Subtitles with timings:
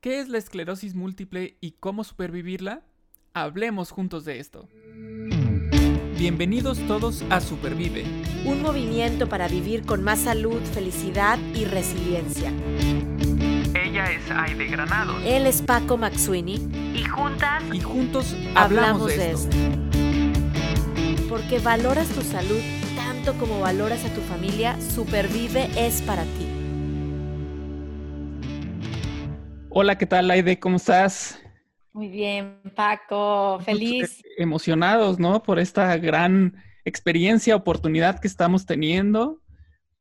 [0.00, 2.80] ¿Qué es la esclerosis múltiple y cómo supervivirla?
[3.34, 4.66] Hablemos juntos de esto.
[6.16, 8.04] Bienvenidos todos a Supervive.
[8.46, 12.50] Un movimiento para vivir con más salud, felicidad y resiliencia.
[13.74, 15.18] Ella es Aide Granado.
[15.18, 16.54] Él es Paco Maxuini.
[16.94, 19.54] Y juntas Y juntos hablamos, de, esto.
[21.28, 22.60] Porque valoras tu salud
[22.96, 26.59] tanto como valoras a tu familia, Supervive es para ti.
[29.82, 30.60] Hola, ¿qué tal, Aide?
[30.60, 31.42] ¿Cómo estás?
[31.94, 34.22] Muy bien, Paco, feliz.
[34.36, 35.42] Emocionados, ¿no?
[35.42, 39.40] Por esta gran experiencia, oportunidad que estamos teniendo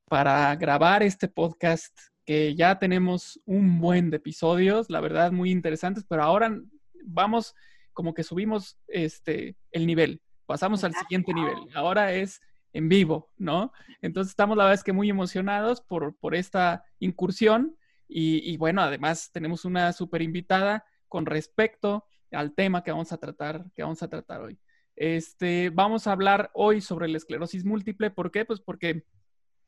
[0.09, 6.03] para grabar este podcast, que ya tenemos un buen de episodios, la verdad, muy interesantes,
[6.09, 6.59] pero ahora
[7.05, 7.55] vamos
[7.93, 11.55] como que subimos este, el nivel, pasamos al siguiente nivel.
[11.73, 12.41] Ahora es
[12.73, 13.71] en vivo, ¿no?
[14.01, 17.77] Entonces estamos la verdad es que muy emocionados por, por esta incursión
[18.11, 23.65] y, bueno, además tenemos una súper invitada con respecto al tema que vamos a tratar,
[23.75, 24.59] que vamos a tratar hoy.
[24.95, 28.11] Este, vamos a hablar hoy sobre la esclerosis múltiple.
[28.11, 28.45] ¿Por qué?
[28.45, 29.05] Pues porque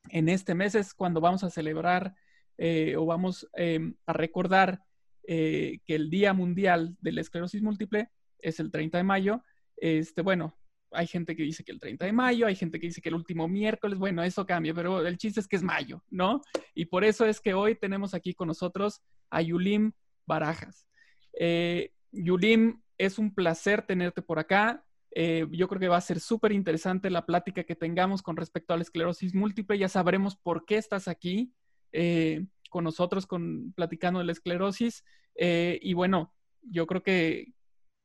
[0.09, 2.15] en este mes es cuando vamos a celebrar
[2.57, 4.83] eh, o vamos eh, a recordar
[5.23, 9.43] eh, que el Día Mundial de la Esclerosis Múltiple es el 30 de mayo.
[9.77, 10.57] Este, bueno,
[10.91, 13.15] hay gente que dice que el 30 de mayo, hay gente que dice que el
[13.15, 16.41] último miércoles, bueno, eso cambia, pero el chiste es que es mayo, ¿no?
[16.75, 19.93] Y por eso es que hoy tenemos aquí con nosotros a Yulim
[20.25, 20.87] Barajas.
[21.33, 24.83] Eh, Yulim, es un placer tenerte por acá.
[25.13, 28.73] Eh, yo creo que va a ser súper interesante la plática que tengamos con respecto
[28.73, 29.77] a la esclerosis múltiple.
[29.77, 31.53] Ya sabremos por qué estás aquí
[31.91, 35.03] eh, con nosotros, con, platicando de la esclerosis.
[35.35, 37.53] Y bueno, yo creo que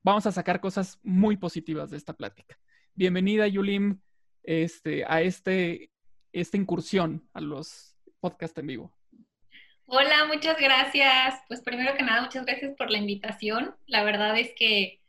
[0.02, 2.56] vamos a sacar cosas muy positivas de esta plática.
[2.98, 4.00] Bienvenida, Yulim,
[4.42, 5.90] este, a este,
[6.32, 8.98] esta incursión a los podcasts en vivo.
[9.84, 11.42] Hola, muchas gracias.
[11.46, 13.76] Pues primero que nada, muchas gracias por la invitación.
[13.86, 15.02] La verdad es que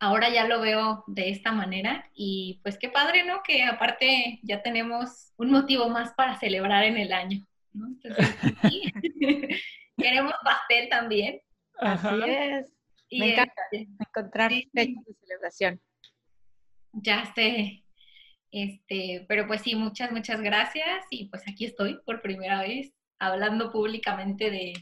[0.00, 3.42] ahora ya lo veo de esta manera y pues qué padre, ¿no?
[3.42, 7.86] Que aparte ya tenemos un motivo más para celebrar en el año, ¿no?
[7.86, 8.36] Entonces,
[8.68, 8.92] sí.
[9.96, 11.40] queremos pastel también.
[11.78, 12.10] Ajá.
[12.10, 12.72] Así es.
[13.08, 14.70] Y, Me encanta este, encontrar sí.
[14.74, 15.80] fechas de celebración.
[16.92, 17.84] Ya sé.
[18.50, 23.72] Este, pero pues sí, muchas, muchas gracias y pues aquí estoy por primera vez hablando
[23.72, 24.74] públicamente de,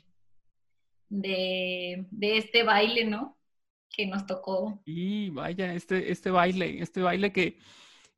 [1.09, 3.39] de, de este baile, ¿no?
[3.95, 4.83] Que nos tocó.
[4.85, 7.59] Y vaya, este, este baile, este baile que,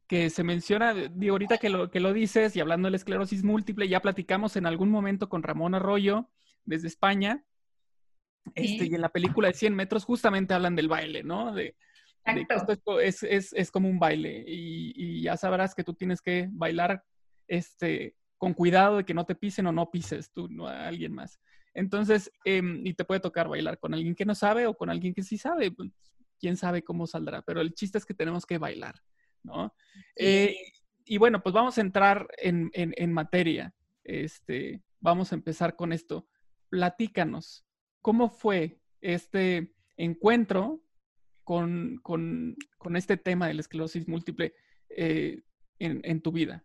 [0.07, 3.43] que se menciona, digo, ahorita que lo, que lo dices y hablando de la esclerosis
[3.45, 6.31] múltiple, ya platicamos en algún momento con Ramón Arroyo
[6.65, 7.45] desde España.
[8.55, 8.91] Este, Sí.
[8.91, 11.53] y en la película de 100 metros justamente hablan del baile, ¿no?
[11.55, 11.77] De,
[12.25, 12.73] Exacto.
[12.73, 16.49] esto es, es, es como un baile y, y ya sabrás que tú tienes que
[16.53, 17.05] bailar
[17.49, 21.13] este, con cuidado de que no te pisen o no pises tú, no a alguien
[21.13, 21.41] más.
[21.75, 25.15] Entonces, em, y te puede tocar bailar con alguien que no sabe o con alguien
[25.15, 25.91] que sí sabe, pues,
[26.39, 28.97] quién sabe cómo saldrá, pero el chiste es que tenemos que bailar,
[29.43, 29.75] ¿no?
[30.17, 30.57] Eh,
[31.05, 33.75] y bueno, pues vamos a entrar en, en- en materia.
[34.05, 36.27] Este, vamos a empezar con esto.
[36.69, 37.65] Platícanos,
[38.01, 40.83] ¿cómo fue este encuentro
[41.45, 44.55] con, con- con este tema de la esclerosis múltiple
[44.91, 45.41] eh,
[45.79, 46.65] en, en tu vida?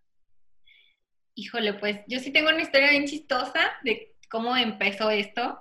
[1.35, 5.59] Híjole, pues yo sí tengo una historia bien chistosa de cómo empezó esto.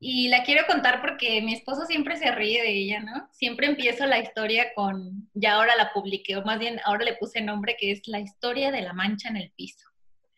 [0.00, 3.28] Y la quiero contar porque mi esposo siempre se ríe de ella, ¿no?
[3.32, 7.40] Siempre empiezo la historia con, ya ahora la publiqué, o más bien ahora le puse
[7.40, 9.88] nombre que es la historia de la mancha en el piso.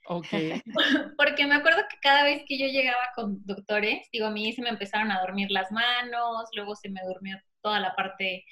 [0.06, 0.26] Ok.
[1.18, 4.62] Porque me acuerdo que cada vez que yo llegaba con doctores, digo, a mí se
[4.62, 8.44] me empezaron a dormir las manos, luego se me durmió toda la parte,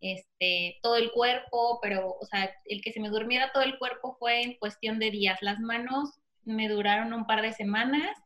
[0.00, 4.16] este, todo el cuerpo, pero, o sea, el que se me durmiera todo el cuerpo
[4.18, 5.38] fue en cuestión de días.
[5.42, 6.10] Las manos
[6.44, 8.16] me duraron un par de semanas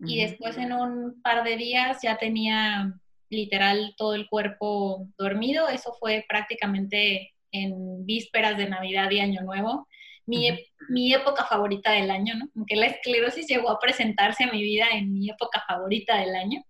[0.00, 0.28] y Ujú.
[0.28, 2.92] después en un par de días ya tenía
[3.28, 5.68] literal todo el cuerpo dormido.
[5.68, 9.88] Eso fue prácticamente en vísperas de Navidad y Año Nuevo.
[10.26, 10.50] Mi,
[10.88, 12.48] mi época favorita del año, ¿no?
[12.56, 16.64] Aunque la esclerosis llegó a presentarse a mi vida en mi época favorita del año.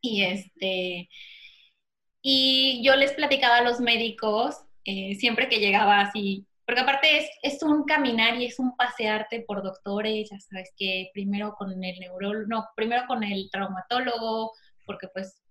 [0.00, 1.08] Y este,
[2.22, 7.30] y yo les platicaba a los médicos eh, siempre que llegaba así, porque aparte es,
[7.42, 11.98] es un caminar y es un pasearte por doctores, ya sabes que primero con el
[12.00, 14.52] neurólogo, no, primero con el traumatólogo,
[14.86, 15.42] porque pues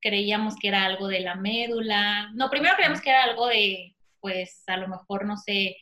[0.00, 4.62] creíamos que era algo de la médula, no, primero creíamos que era algo de, pues
[4.66, 5.76] a lo mejor, no sé,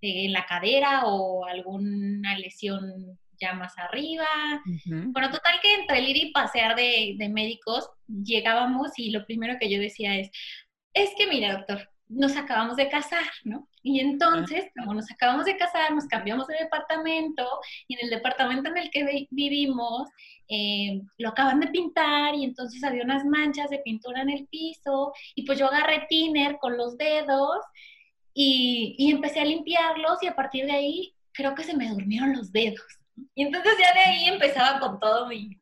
[0.00, 4.26] en la cadera o alguna lesión ya más arriba,
[4.86, 9.58] bueno, total que entre el ir y pasear de, de médicos llegábamos y lo primero
[9.58, 10.30] que yo decía es,
[10.94, 13.68] es que mira, doctor, nos acabamos de casar, ¿no?
[13.82, 17.44] Y entonces, como nos acabamos de casar, nos cambiamos de departamento
[17.88, 20.08] y en el departamento en el que vivimos
[20.48, 25.12] eh, lo acaban de pintar y entonces había unas manchas de pintura en el piso
[25.34, 27.58] y pues yo agarré tiner con los dedos
[28.34, 32.34] y, y empecé a limpiarlos y a partir de ahí creo que se me durmieron
[32.34, 33.01] los dedos.
[33.34, 35.60] Y entonces ya de ahí empezaba con todo mi,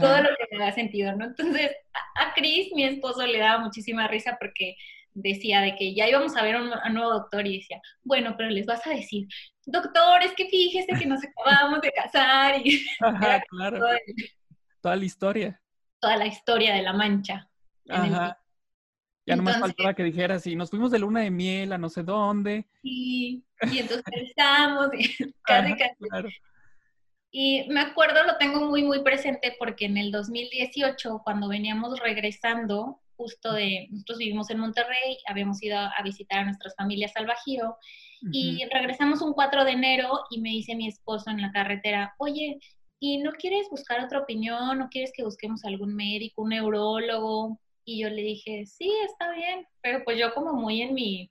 [0.00, 1.26] todo lo que me da sentido, ¿no?
[1.26, 4.76] Entonces a, a Chris, mi esposo, le daba muchísima risa porque
[5.14, 8.50] decía de que ya íbamos a ver a un, nuevo doctor y decía, bueno, pero
[8.50, 9.28] les vas a decir,
[9.64, 13.80] doctor, es que fíjese que nos acabamos de casar y Ajá, claro.
[14.80, 15.60] Toda la historia.
[16.00, 17.48] Toda la historia de la mancha.
[17.88, 18.38] Ajá.
[19.24, 21.88] Ya no nomás faltaba que dijeras, y nos fuimos de luna de miel a no
[21.88, 22.66] sé dónde.
[22.82, 24.88] Sí, y entonces pensamos,
[25.44, 25.94] casi, casi.
[26.08, 26.28] Claro.
[27.34, 33.00] Y me acuerdo, lo tengo muy, muy presente porque en el 2018, cuando veníamos regresando
[33.16, 37.76] justo de, nosotros vivimos en Monterrey, habíamos ido a visitar a nuestras familias al Bajío
[38.30, 42.60] y regresamos un 4 de enero y me dice mi esposo en la carretera, oye,
[43.00, 44.78] ¿y no quieres buscar otra opinión?
[44.78, 47.58] ¿No quieres que busquemos algún médico, un neurólogo?
[47.84, 51.30] Y yo le dije, sí, está bien, pero pues yo como muy en mi,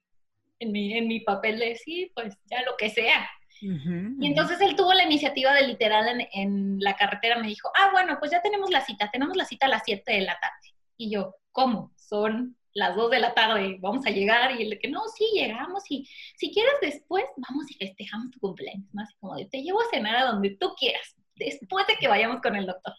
[0.59, 3.29] en mi, en mi papel de sí, pues ya lo que sea.
[3.61, 7.89] Y entonces él tuvo la iniciativa de literal en, en, la carretera, me dijo, ah,
[7.91, 10.75] bueno, pues ya tenemos la cita, tenemos la cita a las 7 de la tarde.
[10.97, 11.93] Y yo, ¿cómo?
[11.95, 14.59] Son las 2 de la tarde, vamos a llegar.
[14.59, 18.39] Y el de que, no, sí, llegamos y si quieres después, vamos y festejamos tu
[18.39, 18.91] cumpleaños.
[18.93, 22.41] Más como de, te llevo a cenar a donde tú quieras, después de que vayamos
[22.41, 22.93] con el doctor.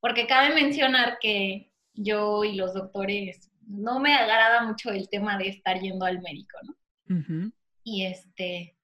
[0.00, 5.48] Porque cabe mencionar que yo y los doctores no me agrada mucho el tema de
[5.48, 7.52] estar yendo al médico, ¿no?
[7.82, 8.77] Y este,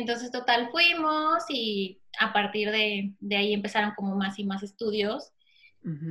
[0.00, 5.32] entonces total fuimos y a partir de, de ahí empezaron como más y más estudios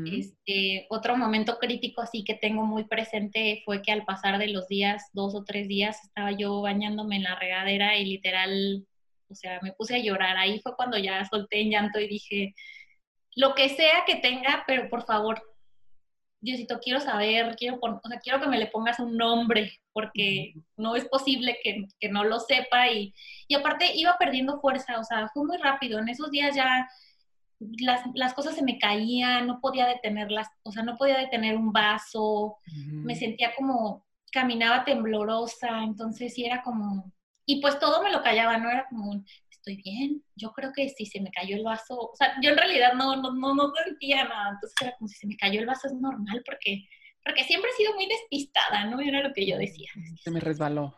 [0.05, 4.67] este, otro momento crítico así que tengo muy presente fue que al pasar de los
[4.67, 8.85] días, dos o tres días, estaba yo bañándome en la regadera y literal,
[9.29, 10.37] o sea, me puse a llorar.
[10.37, 12.53] Ahí fue cuando ya solté en llanto y dije,
[13.35, 15.41] lo que sea que tenga, pero por favor,
[16.43, 20.95] Diosito, quiero saber, quiero, o sea, quiero que me le pongas un nombre, porque no
[20.95, 22.89] es posible que, que no lo sepa.
[22.89, 23.13] Y,
[23.47, 25.99] y aparte iba perdiendo fuerza, o sea, fue muy rápido.
[25.99, 26.87] En esos días ya
[27.79, 31.71] las, las, cosas se me caían, no podía detenerlas, o sea, no podía detener un
[31.71, 37.11] vaso, me sentía como, caminaba temblorosa, entonces sí era como,
[37.45, 39.23] y pues todo me lo callaba, no era como,
[39.65, 42.57] estoy bien, yo creo que si se me cayó el vaso, o sea, yo en
[42.57, 45.65] realidad no, no, no, no sentía nada, entonces era como si se me cayó el
[45.65, 46.85] vaso es normal porque,
[47.23, 48.99] porque siempre he sido muy despistada, ¿no?
[48.99, 49.89] Era lo que yo decía.
[50.21, 50.97] Se me resbaló.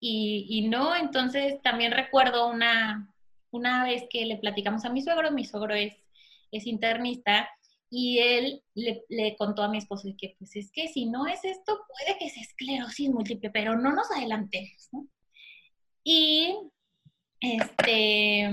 [0.00, 3.14] y, y no, entonces también recuerdo una,
[3.50, 5.94] una vez que le platicamos a mi suegro, mi suegro es,
[6.50, 7.48] es internista,
[7.90, 11.80] y él le, contó a mi esposo que, pues es que si no es esto,
[11.88, 15.08] puede que sea esclerosis múltiple, pero no nos adelantemos, ¿no?
[16.10, 16.56] Y
[17.38, 18.50] este,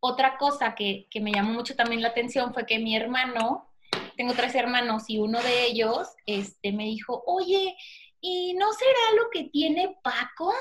[0.00, 3.70] otra cosa que, que, me llamó mucho también la atención fue que mi hermano,
[4.16, 7.76] tengo tres hermanos y uno de ellos este, me dijo, oye,
[8.22, 10.54] ¿y no será lo que tiene Paco?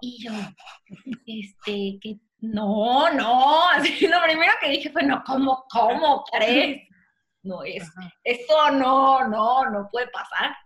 [0.00, 0.32] Y yo,
[1.26, 6.88] este, que no, no, así lo primero que dije fue, no, ¿cómo, cómo crees?
[7.40, 7.88] No es,
[8.24, 10.56] eso no, no, no puede pasar.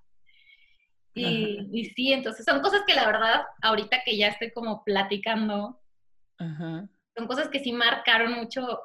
[1.15, 5.81] Y, y, sí, entonces son cosas que la verdad, ahorita que ya estoy como platicando,
[6.39, 8.81] son cosas que sí marcaron mucho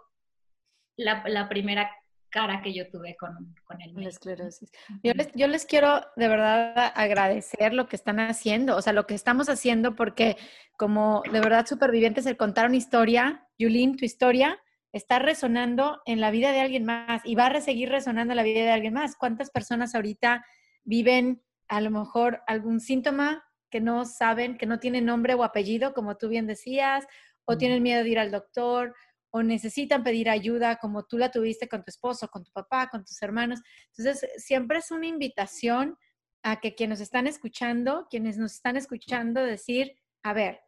[0.97, 1.89] la, la primera
[2.29, 4.71] cara que yo tuve con, con el la esclerosis.
[5.03, 9.07] Yo les, yo les quiero de verdad agradecer lo que están haciendo, o sea, lo
[9.07, 10.37] que estamos haciendo, porque
[10.75, 14.59] como de verdad supervivientes, el contar una historia, Yulín, tu historia,
[14.91, 18.43] está resonando en la vida de alguien más y va a seguir resonando en la
[18.43, 19.15] vida de alguien más.
[19.15, 20.45] ¿Cuántas personas ahorita
[20.83, 25.93] viven a lo mejor algún síntoma que no saben, que no tienen nombre o apellido,
[25.93, 27.05] como tú bien decías,
[27.45, 28.95] o tienen miedo de ir al doctor,
[29.29, 33.03] o necesitan pedir ayuda como tú la tuviste con tu esposo, con tu papá, con
[33.03, 33.61] tus hermanos.
[33.97, 35.97] Entonces, siempre es una invitación
[36.43, 40.61] a que quienes nos están escuchando, quienes nos están escuchando, decir, a ver,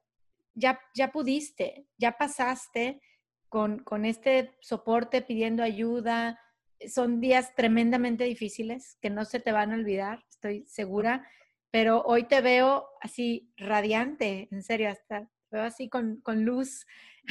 [0.53, 3.01] ya, ya pudiste, ya pasaste
[3.47, 6.39] con, con este soporte pidiendo ayuda.
[6.87, 11.27] Son días tremendamente difíciles que no se te van a olvidar, estoy segura,
[11.69, 16.87] pero hoy te veo así radiante, en serio, hasta te veo así con, con luz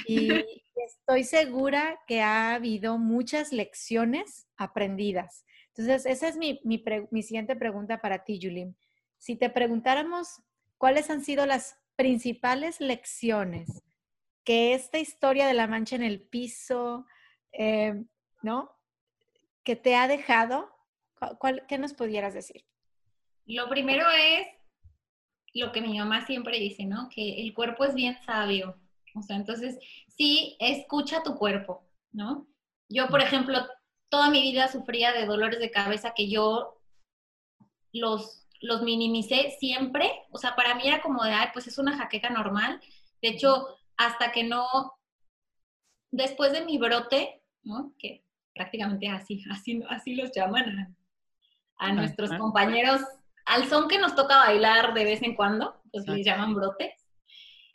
[0.06, 0.28] y
[0.86, 5.46] estoy segura que ha habido muchas lecciones aprendidas.
[5.68, 8.74] Entonces, esa es mi, mi, siguiente pregunta para ti, Julie.
[9.16, 10.42] Si te preguntáramos
[10.76, 13.82] cuáles han sido las principales lecciones
[14.44, 17.06] que esta historia de la mancha en el piso,
[17.52, 18.04] eh,
[18.42, 18.70] ¿no?
[19.64, 20.68] Que te ha dejado,
[21.68, 22.68] ¿qué nos pudieras decir?
[23.48, 24.46] Lo primero es
[25.54, 27.08] lo que mi mamá siempre dice, ¿no?
[27.08, 28.78] Que el cuerpo es bien sabio.
[29.14, 32.46] O sea, entonces, sí, escucha tu cuerpo, ¿no?
[32.88, 33.58] Yo, por ejemplo,
[34.10, 36.80] toda mi vida sufría de dolores de cabeza que yo
[37.92, 40.10] los, los minimicé siempre.
[40.30, 42.80] O sea, para mí era como de, ay, pues es una jaqueca normal.
[43.22, 44.66] De hecho, hasta que no,
[46.10, 47.94] después de mi brote, ¿no?
[47.98, 48.24] Que
[48.54, 50.96] prácticamente así, así, así los llaman
[51.78, 53.00] a, nuestros compañeros,
[53.48, 56.92] al son que nos toca bailar de vez en cuando, pues les llaman brotes.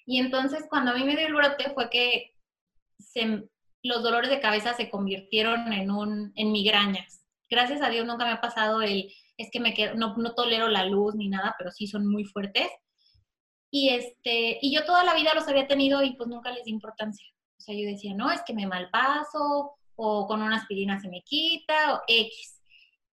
[0.05, 2.35] Y entonces cuando a mí me dio el brote fue que
[2.99, 3.43] se,
[3.81, 7.25] los dolores de cabeza se convirtieron en, un, en migrañas.
[7.49, 10.67] Gracias a Dios nunca me ha pasado el, es que me quedo, no, no tolero
[10.67, 12.69] la luz ni nada, pero sí son muy fuertes.
[13.71, 16.71] Y, este, y yo toda la vida los había tenido y pues nunca les di
[16.71, 17.25] importancia.
[17.57, 21.23] O sea, yo decía, no, es que me malpaso, o con una aspirina se me
[21.23, 22.52] quita, o X.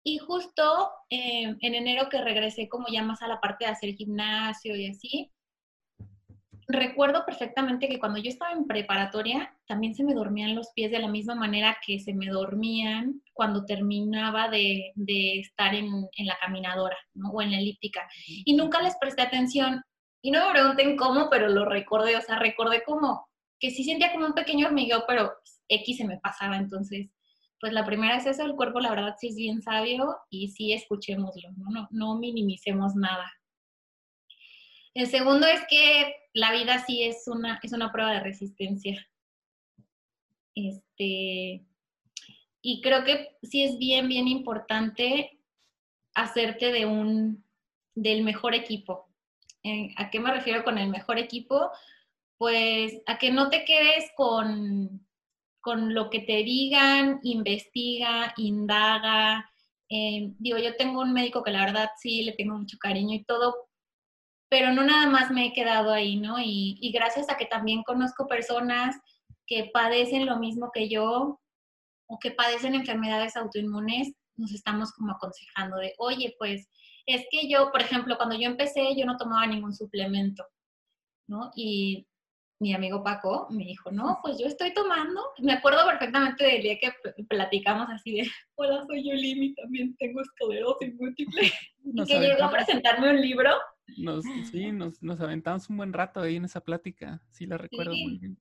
[0.09, 3.93] Y justo eh, en enero que regresé como ya más a la parte de hacer
[3.93, 5.31] gimnasio y así,
[6.67, 10.97] recuerdo perfectamente que cuando yo estaba en preparatoria, también se me dormían los pies de
[10.97, 14.93] la misma manera que se me dormían cuando terminaba de,
[15.39, 16.97] estar en, en, la caminadora
[17.31, 18.09] o en la elíptica.
[18.25, 19.83] Y nunca les presté atención.
[20.23, 22.17] Y no me pregunten cómo, pero lo recordé.
[22.17, 23.27] O sea, recordé como
[23.59, 25.33] que sí sentía como un pequeño hormigueo, pero
[25.67, 26.57] X se me pasaba.
[26.57, 27.11] Entonces,
[27.59, 30.73] pues la primera es eso, el cuerpo la verdad sí es bien sabio y sí
[30.73, 33.31] escuchémoslo, no, no, minimicemos nada.
[34.93, 39.05] El segundo es que la vida sí es una, es una prueba de resistencia.
[40.55, 41.65] Este,
[42.61, 45.39] y creo que sí es bien, bien importante
[46.15, 47.45] hacerte de un,
[47.95, 49.07] del mejor equipo.
[49.97, 51.71] ¿A qué me refiero con el mejor equipo?
[52.37, 55.05] Pues a que no te quedes con,
[55.61, 59.49] con lo que te digan, investiga, indaga.
[59.89, 63.23] Eh, digo, yo tengo un médico que la verdad sí le tengo mucho cariño y
[63.23, 63.69] todo,
[64.49, 66.39] pero no nada más me he quedado ahí, ¿no?
[66.39, 68.95] Y, y gracias a que también conozco personas
[69.45, 71.39] que padecen lo mismo que yo
[72.07, 76.67] o que padecen enfermedades autoinmunes, nos estamos como aconsejando de, oye, pues
[77.05, 80.45] es que yo, por ejemplo, cuando yo empecé, yo no tomaba ningún suplemento,
[81.27, 81.51] ¿no?
[81.55, 82.07] Y
[82.59, 85.21] mi amigo Paco me dijo, no, pues yo estoy tomando.
[85.39, 86.91] Me acuerdo perfectamente del día que
[87.23, 91.51] platicamos así de, hola, soy Yulín y también tengo esclerosis múltiple.
[91.85, 93.51] y que llegó a presentarme un libro.
[93.97, 97.91] Nos, sí, nos, nos, aventamos un buen rato ahí en esa plática, sí la recuerdo
[97.91, 98.37] muy bien.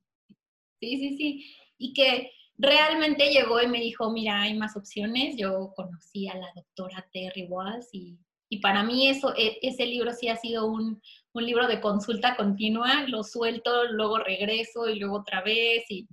[0.80, 1.54] Sí, sí, sí.
[1.78, 5.36] Y que realmente llegó y me dijo, mira, hay más opciones.
[5.36, 8.18] Yo conocí a la doctora Terry Walls y,
[8.48, 11.02] y para mí eso, e, ese libro sí ha sido un,
[11.32, 15.84] un libro de consulta continua, lo suelto, luego regreso y luego otra vez.
[15.90, 16.08] Y,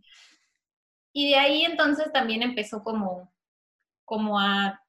[1.14, 3.34] y de ahí entonces también empezó como,
[4.04, 4.82] como a,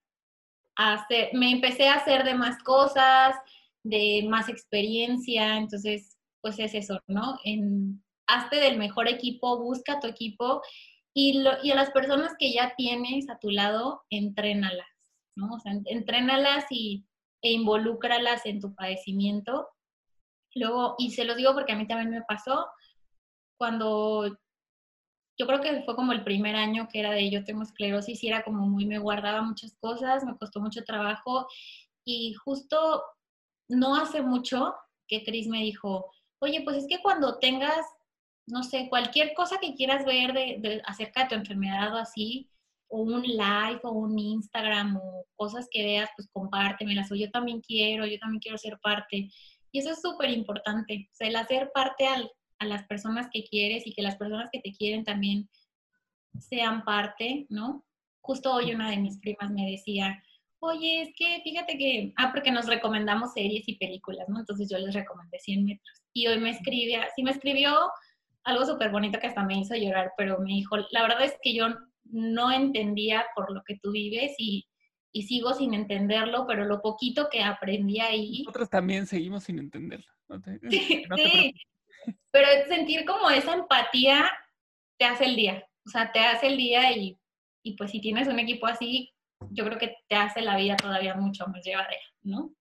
[0.76, 3.36] hacer, me empecé a hacer de más cosas,
[3.82, 7.38] de más experiencia, entonces pues es eso, ¿no?
[7.44, 10.62] En, hazte del mejor equipo, busca tu equipo
[11.14, 14.86] y, lo, y a las personas que ya tienes a tu lado, entrénalas,
[15.36, 15.54] ¿no?
[15.54, 17.06] O sea, entrénalas y,
[17.46, 19.68] e involúcralas en tu padecimiento.
[20.54, 22.66] Luego, y se los digo porque a mí también me pasó,
[23.58, 24.36] cuando
[25.38, 28.28] yo creo que fue como el primer año que era de yo tengo esclerosis y
[28.28, 31.46] era como muy, me guardaba muchas cosas, me costó mucho trabajo.
[32.04, 33.02] Y justo
[33.68, 34.74] no hace mucho
[35.06, 36.10] que Cris me dijo,
[36.40, 37.86] oye, pues es que cuando tengas,
[38.46, 42.50] no sé, cualquier cosa que quieras ver de, acerca de tu enfermedad o así,
[42.88, 47.60] o un live o un Instagram o cosas que veas, pues compártemelas, o yo también
[47.60, 49.30] quiero, yo también quiero ser parte.
[49.72, 53.86] Y eso es súper importante, o sea, el hacer parte a las personas que quieres
[53.86, 55.48] y que las personas que te quieren también
[56.38, 57.84] sean parte, ¿no?
[58.22, 60.22] Justo hoy una de mis primas me decía,
[60.60, 64.38] oye, es que fíjate que, ah, porque nos recomendamos series y películas, ¿no?
[64.40, 66.02] Entonces yo les recomendé 100 metros.
[66.12, 67.90] Y hoy me escribió, sí me escribió
[68.44, 71.54] algo súper bonito que hasta me hizo llorar, pero me dijo, la verdad es que
[71.54, 71.66] yo
[72.10, 74.66] no entendía por lo que tú vives y
[75.16, 78.40] y sigo sin entenderlo, pero lo poquito que aprendí ahí...
[78.40, 80.12] Nosotros también seguimos sin entenderlo.
[80.68, 81.54] sí, sí.
[82.30, 84.30] pero sentir como esa empatía
[84.98, 87.18] te hace el día, o sea, te hace el día y,
[87.62, 89.10] y pues si tienes un equipo así,
[89.52, 92.54] yo creo que te hace la vida todavía mucho más llevadera, ¿no?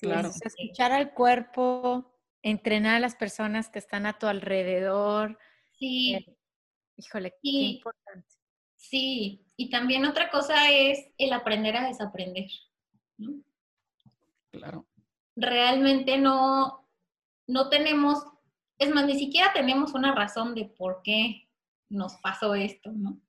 [0.00, 0.28] claro.
[0.28, 5.40] escuchar al cuerpo, entrenar a las personas que están a tu alrededor.
[5.76, 6.14] Sí.
[6.14, 6.36] Eh,
[7.00, 8.28] híjole, qué importante.
[8.76, 12.46] Sí, y también otra cosa es el aprender a desaprender.
[14.50, 14.86] Claro.
[15.36, 16.88] Realmente no,
[17.46, 18.24] no tenemos,
[18.78, 21.48] es más, ni siquiera tenemos una razón de por qué
[21.88, 23.20] nos pasó esto, ¿no?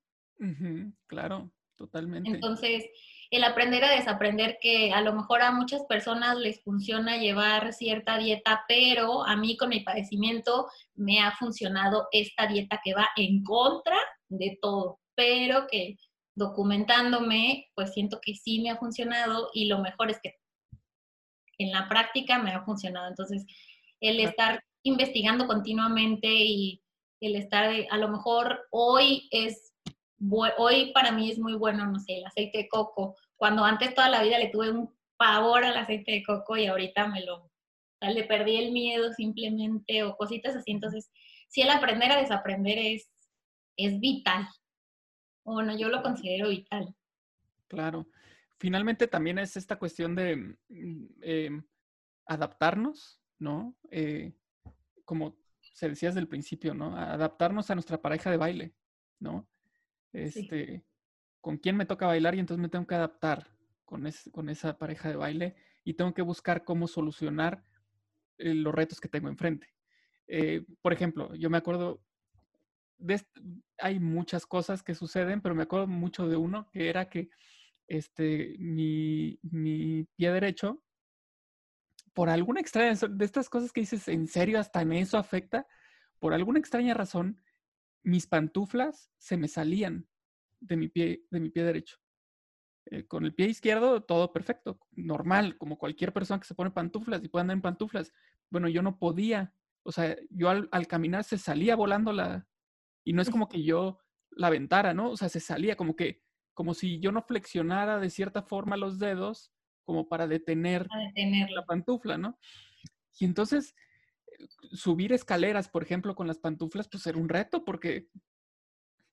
[1.08, 1.52] claro.
[1.82, 2.30] Totalmente.
[2.30, 2.86] Entonces,
[3.32, 8.18] el aprender a desaprender que a lo mejor a muchas personas les funciona llevar cierta
[8.18, 13.42] dieta, pero a mí con mi padecimiento me ha funcionado esta dieta que va en
[13.44, 13.96] contra
[14.28, 15.96] de todo, pero que
[16.36, 20.36] documentándome, pues siento que sí me ha funcionado y lo mejor es que
[21.58, 23.08] en la práctica me ha funcionado.
[23.08, 23.46] Entonces,
[24.02, 26.84] el estar investigando continuamente y
[27.22, 29.71] el estar, a lo mejor hoy es
[30.58, 34.10] hoy para mí es muy bueno, no sé, el aceite de coco, cuando antes toda
[34.10, 37.52] la vida le tuve un pavor al aceite de coco y ahorita me lo,
[38.02, 41.12] le perdí el miedo simplemente o cositas así, entonces,
[41.48, 43.12] si el aprender a desaprender es,
[43.78, 44.48] es vital,
[45.44, 46.96] bueno, yo lo considero vital.
[47.68, 48.08] Claro.
[48.60, 50.36] Finalmente también es esta cuestión de
[50.70, 51.64] mm, em,
[52.28, 53.76] adaptarnos, ¿no?
[53.90, 54.34] Eh,
[55.04, 55.36] como
[55.74, 56.96] se decía desde el principio, ¿no?
[56.96, 58.76] Adaptarnos a nuestra pareja de baile,
[59.20, 59.48] ¿no?
[60.14, 60.84] Este,
[61.40, 63.48] con quién me toca bailar y entonces me tengo que adaptar
[63.86, 67.66] con, con esa pareja de baile y tengo que buscar cómo solucionar
[68.38, 69.68] eh, los retos que tengo enfrente.
[70.28, 72.02] Eh, por ejemplo, yo me acuerdo,
[72.98, 73.22] de
[73.78, 77.30] hay muchas cosas que suceden, pero me acuerdo mucho de uno que era que
[77.88, 80.82] este, mi, mi pie derecho,
[82.14, 85.68] por alguna extraña, de estas cosas que dices, ¿en serio hasta en eso afecta?
[86.20, 87.42] Por alguna extraña razón,
[88.04, 90.08] mis pantuflas se me salían
[90.60, 91.98] de mi pie, de mi pie derecho.
[92.86, 97.24] Eh, con el pie izquierdo todo perfecto, normal, como cualquier persona que se pone pantuflas
[97.24, 98.12] y puede andar en pantuflas.
[98.50, 99.54] Bueno, yo no podía,
[99.84, 102.48] o sea, yo al, caminar se salía volando la,
[103.04, 104.00] y no es como que yo
[104.32, 105.12] la aventara, ¿no?
[105.12, 108.98] O sea, se salía como que, como si yo no flexionara de cierta forma los
[108.98, 109.52] dedos
[109.84, 111.50] como para detener, detener.
[111.52, 112.40] la pantufla, ¿no?
[113.20, 113.76] Y entonces
[114.72, 118.10] subir escaleras, por ejemplo, con las pantuflas, pues era un reto porque,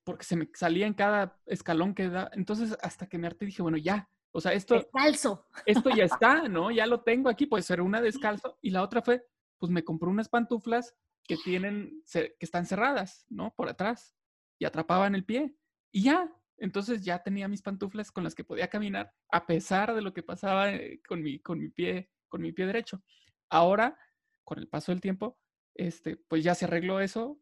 [0.05, 2.31] porque se me salía en cada escalón que da.
[2.33, 4.09] Entonces, hasta que me harté, dije, bueno, ya.
[4.31, 4.75] O sea, esto.
[4.75, 5.47] Descalzo.
[5.67, 6.71] Esto ya está, ¿no?
[6.71, 8.59] Ya lo tengo aquí, pues era una descalzo.
[8.61, 9.25] Y la otra fue,
[9.59, 10.95] pues me compré unas pantuflas
[11.25, 13.55] que tienen, que están cerradas, ¿no?
[13.55, 14.15] Por atrás.
[14.59, 15.55] Y atrapaban el pie.
[15.91, 16.31] Y ya.
[16.59, 20.25] Entonces ya tenía mis pantuflas con las que podía caminar, a pesar de lo que
[20.25, 23.03] pasaba eh, con mi, con mi pie, con mi pie derecho.
[23.49, 23.97] Ahora
[24.49, 25.39] con el paso del tiempo,
[25.75, 27.39] este, pues ya se arregló eso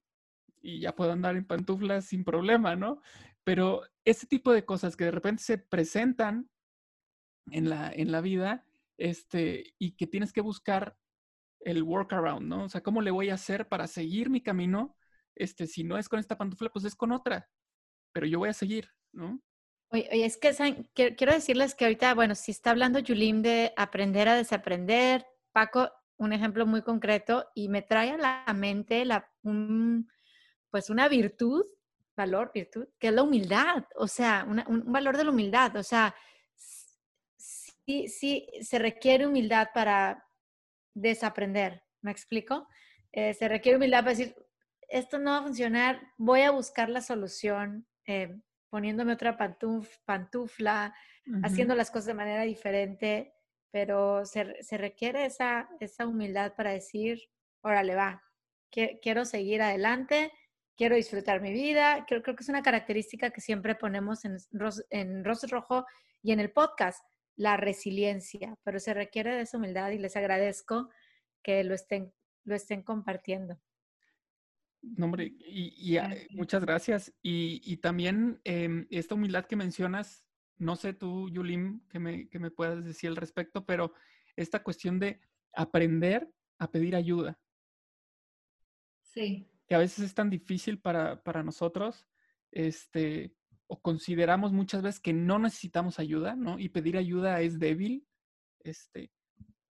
[0.61, 3.01] y ya puedo andar en pantuflas sin problema, ¿no?
[3.45, 6.51] Pero ese tipo de cosas que de repente se presentan
[7.53, 8.65] en la, en la vida,
[8.99, 10.99] este, y que tienes que buscar
[11.61, 12.65] el workaround, ¿no?
[12.65, 14.97] O sea, ¿cómo le voy a hacer para seguir mi camino?
[15.37, 17.49] Este, si no es con esta pantufla, pues es con otra,
[18.13, 19.41] pero yo voy a seguir, ¿no?
[19.93, 20.53] Oye, es que
[20.93, 26.33] quiero decirles que ahorita, bueno, si está hablando Yulim de aprender a desaprender, Paco un
[26.33, 29.31] ejemplo muy concreto y me trae a la mente la,
[30.71, 31.65] pues una virtud,
[32.17, 36.15] valor, virtud, que es la humildad, o sea, un, valor de la humildad, o sea,
[36.57, 40.25] sí, sí, se requiere humildad para
[40.95, 42.67] desaprender, ¿me explico?
[43.13, 44.35] Eh, se requiere humildad para decir,
[44.89, 50.95] esto no va a funcionar, voy a buscar la solución, eh, poniéndome otra pantufla,
[51.43, 53.36] haciendo las cosas de manera diferente
[53.71, 57.21] pero se, se requiere esa, esa, humildad para decir,
[57.63, 58.23] órale, va,
[58.71, 60.33] quiero seguir adelante,
[60.77, 62.05] quiero disfrutar mi vida.
[62.07, 64.37] Creo, creo que es una característica que siempre ponemos en,
[64.91, 65.87] en Rostro Rojo
[66.23, 67.05] y en el podcast,
[67.37, 70.89] la resiliencia, pero se requiere de esa humildad y les agradezco
[71.43, 72.13] que lo estén,
[72.45, 73.61] lo estén compartiendo.
[74.83, 75.99] No, hombre, y,
[76.31, 77.13] muchas gracias.
[77.23, 80.26] Y, y también em, esta humildad que mencionas
[80.59, 83.93] no sé tú, Yulim, que me, que me puedas decir al respecto, pero
[84.37, 85.21] esta cuestión de
[85.53, 87.39] aprender a pedir ayuda.
[89.03, 89.49] Sí.
[89.67, 92.07] Que a veces es tan difícil para, para nosotros,
[92.53, 93.35] este,
[93.67, 96.59] o consideramos muchas veces que no necesitamos ayuda, ¿no?
[96.59, 98.07] Y pedir ayuda es débil,
[98.61, 99.11] este,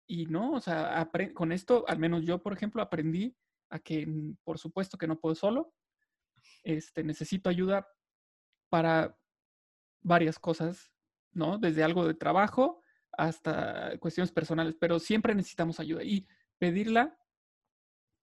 [0.07, 3.35] y no, o sea, con esto, al menos yo, por ejemplo, aprendí
[3.69, 4.07] a que,
[4.43, 5.73] por supuesto que no puedo solo,
[6.63, 7.87] este, necesito ayuda
[8.69, 9.17] para
[10.05, 10.91] varias cosas,
[11.33, 11.57] ¿no?
[11.57, 17.17] Desde algo de trabajo hasta cuestiones personales, pero siempre necesitamos ayuda y pedirla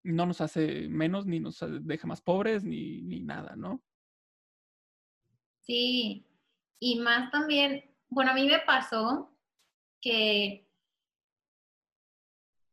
[0.04, 3.82] no nos hace menos, ni nos deja más pobres, ni, ni nada, ¿no?
[5.60, 6.26] Sí,
[6.80, 9.30] y más también, bueno, a mí me pasó
[10.00, 10.66] que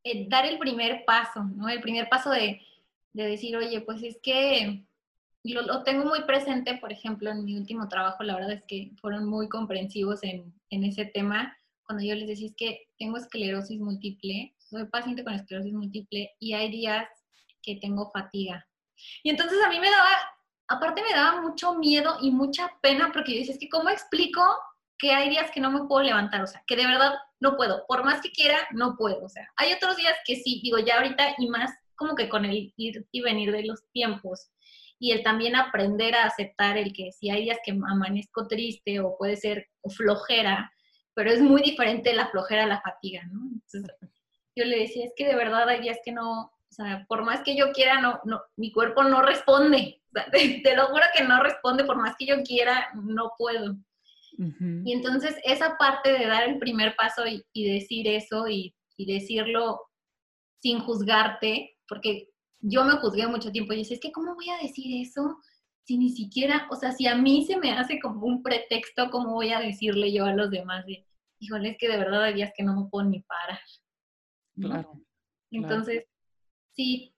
[0.04, 1.70] eh, dar el primer paso, ¿no?
[1.70, 2.62] El primer paso de,
[3.14, 4.84] de decir, oye, pues es que
[5.44, 8.92] lo, lo, tengo muy presente, por ejemplo, en mi último trabajo, la verdad es que
[9.00, 11.56] fueron muy comprensivos en, en ese tema.
[11.84, 16.54] Cuando yo les decía es que tengo esclerosis múltiple, soy paciente con esclerosis múltiple y
[16.54, 17.08] hay días
[17.62, 18.68] que tengo fatiga.
[19.24, 20.10] Y entonces a mí me daba
[20.70, 24.42] aparte me daba mucho miedo y mucha pena porque yo decía, es que ¿cómo explico
[24.98, 26.42] que hay días que no me puedo levantar?
[26.42, 27.86] O sea, que de verdad no puedo.
[27.88, 29.26] Por más que quiera, no puedo.
[29.26, 32.46] O sea, hay otros días que sí, digo, ya ahorita y más como que con
[32.46, 34.52] el ir y venir de los tiempos
[35.00, 39.18] y el también aprender a aceptar el que si hay días que amanezco triste o
[39.18, 40.72] puede ser flojera,
[41.14, 43.42] pero es muy diferente la flojera a la fatiga, ¿no?
[43.54, 43.84] Entonces,
[44.56, 47.42] yo le decía, es que de verdad hay días que no, o sea, por más
[47.44, 50.02] que yo quiera, no, no, mi cuerpo no responde.
[50.64, 53.76] te, lo juro que no responde, por más que yo quiera, no puedo.
[54.86, 59.82] Y entonces esa parte de dar el primer paso y, decir eso y, y, decirlo
[60.62, 62.30] sin juzgarte, porque
[62.62, 65.38] yo me juzgué mucho tiempo y dije, es que ¿cómo voy a decir eso?
[65.84, 69.34] Si ni siquiera, o sea, si a mí se me hace como un pretexto, ¿cómo
[69.34, 70.86] voy a decirle yo a los demás?
[70.86, 71.06] De,
[71.40, 73.60] híjole, es que de verdad hay días que no me puedo ni parar.
[74.56, 75.02] Claro.
[75.52, 76.06] Entonces,
[76.76, 77.16] sí,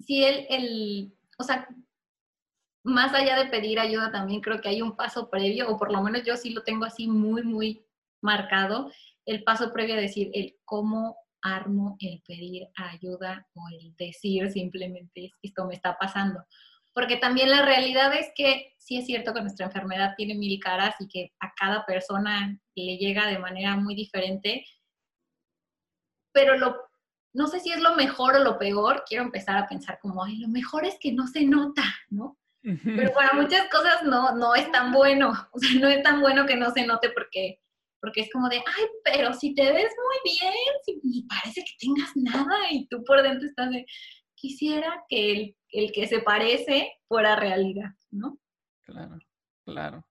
[0.00, 1.68] sí, el, el, o sea,
[2.84, 6.00] más allá de pedir ayuda también creo que hay un paso previo, o por lo
[6.02, 7.84] menos yo sí lo tengo así muy, muy
[8.22, 8.90] marcado,
[9.26, 11.16] el paso previo a decir el cómo
[11.54, 16.44] armo el pedir ayuda o el decir simplemente esto me está pasando.
[16.94, 20.94] Porque también la realidad es que sí es cierto que nuestra enfermedad tiene mil caras
[20.98, 24.64] y que a cada persona le llega de manera muy diferente,
[26.32, 26.76] pero lo,
[27.34, 30.38] no sé si es lo mejor o lo peor, quiero empezar a pensar como, ay,
[30.38, 32.38] lo mejor es que no se nota, ¿no?
[32.62, 36.46] Pero para muchas cosas no, no es tan bueno, o sea, no es tan bueno
[36.46, 37.60] que no se note porque
[38.00, 42.12] porque es como de, ay, pero si te ves muy bien, si, parece que tengas
[42.16, 43.86] nada y tú por dentro estás de,
[44.34, 48.38] quisiera que el, el que se parece fuera realidad, ¿no?
[48.84, 49.18] Claro,
[49.64, 50.06] claro.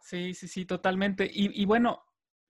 [0.00, 1.30] Sí, sí, sí, totalmente.
[1.32, 2.02] Y, y bueno,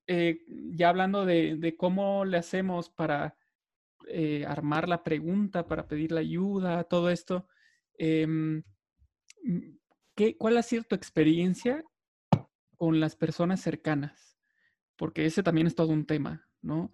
[0.06, 3.36] eh, ya hablando de, de, cómo le hacemos para
[4.06, 7.46] eh, armar la pregunta, para pedir la ayuda, todo esto,
[7.98, 8.26] eh,
[10.14, 11.84] ¿qué, ¿cuál ha sido tu experiencia
[12.76, 14.37] con las personas cercanas?
[14.98, 16.92] Porque ese también es todo un tema, ¿no?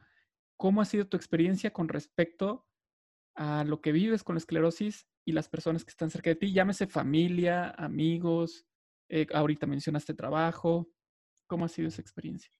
[0.57, 2.69] ¿Cómo ha sido tu experiencia con respecto
[3.35, 6.53] a lo que vives con la esclerosis y las personas que están cerca de ti?
[6.53, 8.67] Llámese familia, amigos,
[9.09, 10.89] eh, ahorita mencionaste trabajo.
[11.47, 12.53] ¿Cómo ha sido esa experiencia?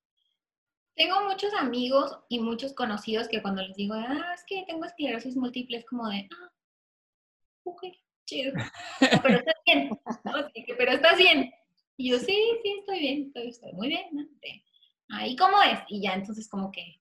[0.97, 5.37] Tengo muchos amigos y muchos conocidos que cuando les digo, ah, es que tengo esclerosis
[5.37, 6.53] múltiple, es como de, ah,
[7.65, 7.83] ok,
[8.25, 8.53] chido.
[9.23, 9.91] pero estás bien,
[10.79, 11.53] pero estás bien.
[11.97, 14.07] Y yo, sí, sí, estoy bien, estoy, muy bien.
[14.13, 14.23] ¿no?
[15.27, 15.81] ¿Y cómo es?
[15.89, 17.01] Y ya entonces como que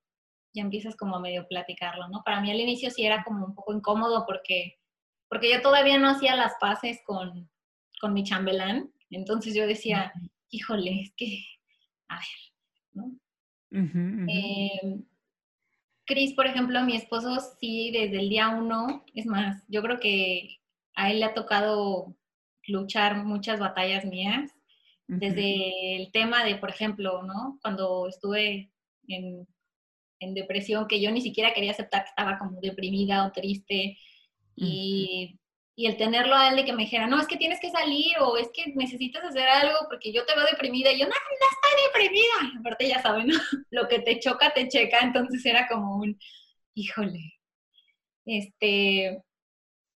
[0.53, 2.21] ya empiezas como a medio platicarlo, ¿no?
[2.23, 4.79] Para mí al inicio sí era como un poco incómodo porque,
[5.27, 7.49] porque yo todavía no hacía las paces con,
[7.99, 10.13] con mi chambelán, entonces yo decía,
[10.49, 11.43] híjole, es que,
[12.07, 12.25] a ver,
[12.93, 13.19] ¿no?
[13.71, 15.03] Em,
[16.05, 20.59] Cris, por ejemplo, mi esposo sí, desde el día uno, es más, yo creo que
[20.95, 22.15] a él le ha tocado
[22.67, 24.52] luchar muchas batallas mías
[25.07, 27.59] desde el tema de, por ejemplo, ¿no?
[27.61, 28.71] Cuando estuve
[29.07, 29.47] en,
[30.33, 33.97] depresión, que yo ni siquiera quería aceptar que estaba como deprimida o triste,
[34.55, 35.37] y,
[35.75, 38.37] el tenerlo a él de que me dijera, no, es que tienes que salir o
[38.37, 41.83] es que necesitas hacer algo porque yo te veo deprimida, y yo, no, no estoy
[41.87, 42.59] deprimida.
[42.59, 43.33] Aparte, ya saben, ¿no?
[43.71, 46.17] lo que te choca, te checa, entonces era como un,
[46.75, 47.33] híjole,
[48.25, 49.23] este,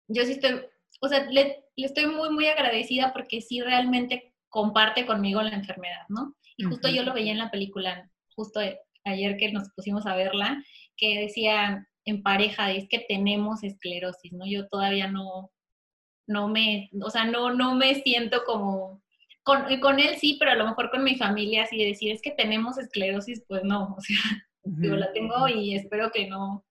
[0.09, 0.62] yo sí estoy,
[1.01, 6.07] o sea, le, le estoy muy, muy agradecida porque sí realmente comparte conmigo la enfermedad,
[6.09, 6.37] ¿no?
[6.57, 8.61] Y justo yo lo veía en la película, justo
[9.03, 10.62] ayer que nos pusimos a verla,
[10.97, 14.47] que decía en pareja, es que tenemos esclerosis, ¿no?
[14.47, 15.51] Yo todavía no,
[16.29, 19.03] no me, o sea, no, no me siento como,
[19.43, 22.23] con, con él sí, pero a lo mejor con mi familia así de decir, es
[22.23, 26.64] que tenemos esclerosis, pues no, o sea, yo la tengo y espero que no, o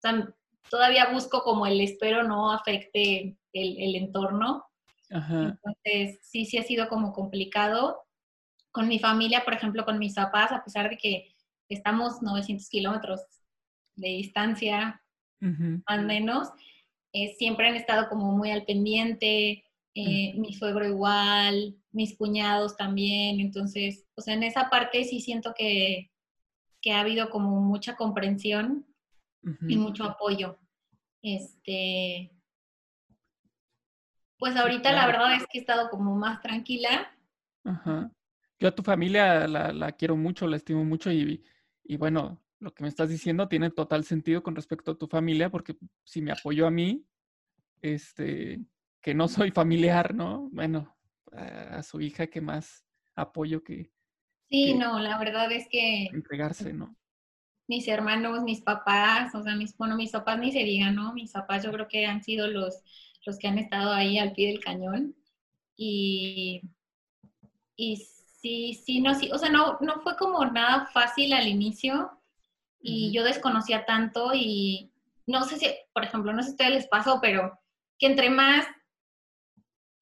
[0.00, 0.32] sea,
[0.70, 4.66] todavía busco como el espero no afecte el, el entorno,
[5.10, 8.00] entonces, sí, sí ha sido como complicado.
[8.72, 11.34] Con mi familia, por ejemplo, con mis papás, a pesar de que
[11.68, 13.20] estamos 900 kilómetros
[13.96, 15.00] de distancia,
[15.40, 16.48] más o menos,
[17.12, 19.64] eh, siempre han estado como muy al pendiente,
[19.94, 26.10] eh, mi suegro igual, mis cuñados también, entonces, pues en esa parte sí siento que,
[26.80, 28.86] que ha habido como mucha comprensión
[29.68, 30.58] y mucho apoyo.
[31.22, 32.33] Este,
[34.44, 37.10] pues ahorita la verdad es que he estado como más tranquila.
[37.64, 38.12] Ajá.
[38.58, 41.42] Yo a tu familia la, quiero mucho, la estimo mucho y,
[41.82, 45.48] y, bueno, lo que me estás diciendo tiene total sentido con respecto a tu familia,
[45.48, 47.06] porque si me apoyó a mí,
[47.80, 48.60] este,
[49.00, 50.50] que no soy familiar, ¿no?
[50.52, 50.94] Bueno,
[51.32, 53.90] a, su hija que más apoyo que...
[54.50, 56.08] Sí, no, la verdad es que...
[56.12, 56.94] Entregarse, ¿no?
[57.66, 61.14] Mis hermanos, mis papás, o sea, mis, bueno, mis papás ni se digan, ¿no?
[61.14, 62.82] Mis papás yo creo que han sido los
[63.26, 65.14] los que han estado ahí al pie del cañón.
[65.76, 66.62] Y,
[67.76, 72.20] y sí, sí, no, sí, o sea, no, no fue como nada fácil al inicio
[72.80, 74.90] y yo desconocía tanto y
[75.26, 77.58] no sé si, por ejemplo, no sé si a ustedes les pasó, pero
[77.98, 78.66] que entre más,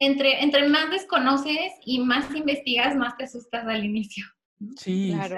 [0.01, 4.27] entre, entre más desconoces y más investigas, más te asustas al inicio.
[4.77, 5.37] Sí, claro.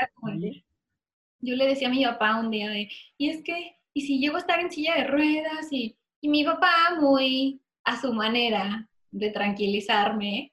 [1.41, 4.37] Yo le decía a mi papá un día de, y es que, ¿y si llego
[4.37, 5.71] a estar en silla de ruedas?
[5.71, 10.53] Y, y mi papá muy a su manera de tranquilizarme,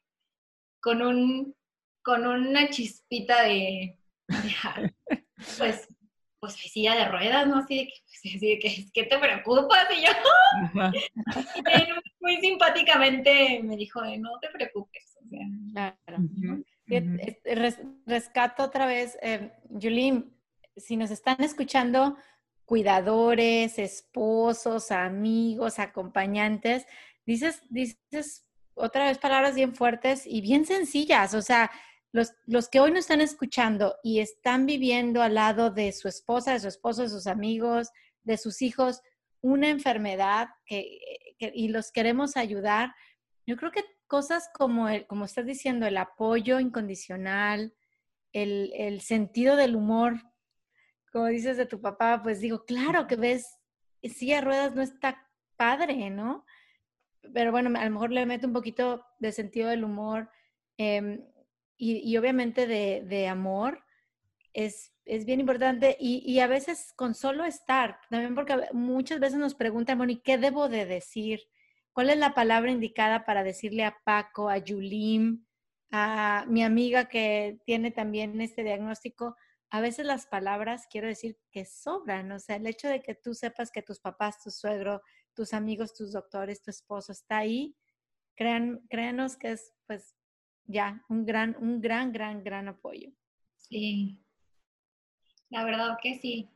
[0.80, 1.56] con un
[2.04, 3.98] con una chispita de,
[5.58, 5.88] pues,
[6.39, 7.58] pues silla de ruedas, ¿no?
[7.58, 9.88] Así de que, pues, así de que ¿qué te preocupas?
[9.96, 10.12] Y yo,
[12.20, 15.17] muy simpáticamente me dijo, no te preocupes.
[15.74, 16.17] claro.
[18.06, 19.52] rescato otra vez, eh,
[20.76, 22.17] si nos están escuchando
[22.65, 26.88] cuidadores, esposos, amigos, acompañantes,
[27.25, 31.71] dices, dices otra vez palabras bien fuertes y bien sencillas, o sea,
[32.13, 36.53] los, los, que hoy nos están escuchando y están viviendo al lado de su esposa,
[36.53, 37.89] de su esposo, de sus amigos,
[38.23, 39.01] de sus hijos,
[39.41, 40.99] una enfermedad que,
[41.39, 42.93] y los queremos ayudar,
[43.47, 47.73] yo creo que cosas como, el, como estás diciendo, el apoyo incondicional,
[48.34, 50.21] el, el sentido del humor,
[51.12, 53.57] como dices de tu papá, pues digo, claro que ves,
[54.03, 56.45] silla de ruedas no está padre, ¿no?
[57.34, 60.29] Pero bueno, a lo mejor le meto un poquito de sentido del humor.
[60.77, 61.19] Eh,
[61.84, 63.84] y, obviamente de, amor
[64.53, 69.55] es, es, bien importante y, a veces con solo estar, también porque muchas veces nos
[69.55, 71.41] preguntan, Moni, ¿qué debo de decir?
[71.91, 75.43] ¿Cuál es la palabra indicada para decirle a Paco, a Yulim,
[75.89, 79.36] a mi amiga que tiene también este diagnóstico?
[79.71, 82.31] A veces las palabras, quiero decir, que sobran.
[82.31, 85.01] O sea, el hecho de que tú sepas que tus papás, tu suegro,
[85.36, 87.76] tus amigos, tus doctores, tu esposo está ahí,
[88.36, 90.15] crean, créanos que es pues
[90.65, 93.12] ya, un gran, un gran, gran, gran apoyo.
[93.58, 94.20] Sí,
[95.50, 96.50] la verdad que sí.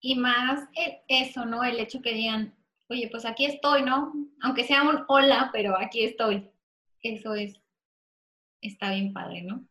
[0.00, 0.68] Y más
[1.08, 1.62] eso, ¿no?
[1.62, 2.54] El hecho que digan,
[2.88, 4.12] oye, pues aquí estoy, ¿no?
[4.42, 6.50] Aunque sea un hola, pero aquí estoy.
[7.02, 7.60] Eso es,
[8.60, 9.66] está bien padre, ¿no?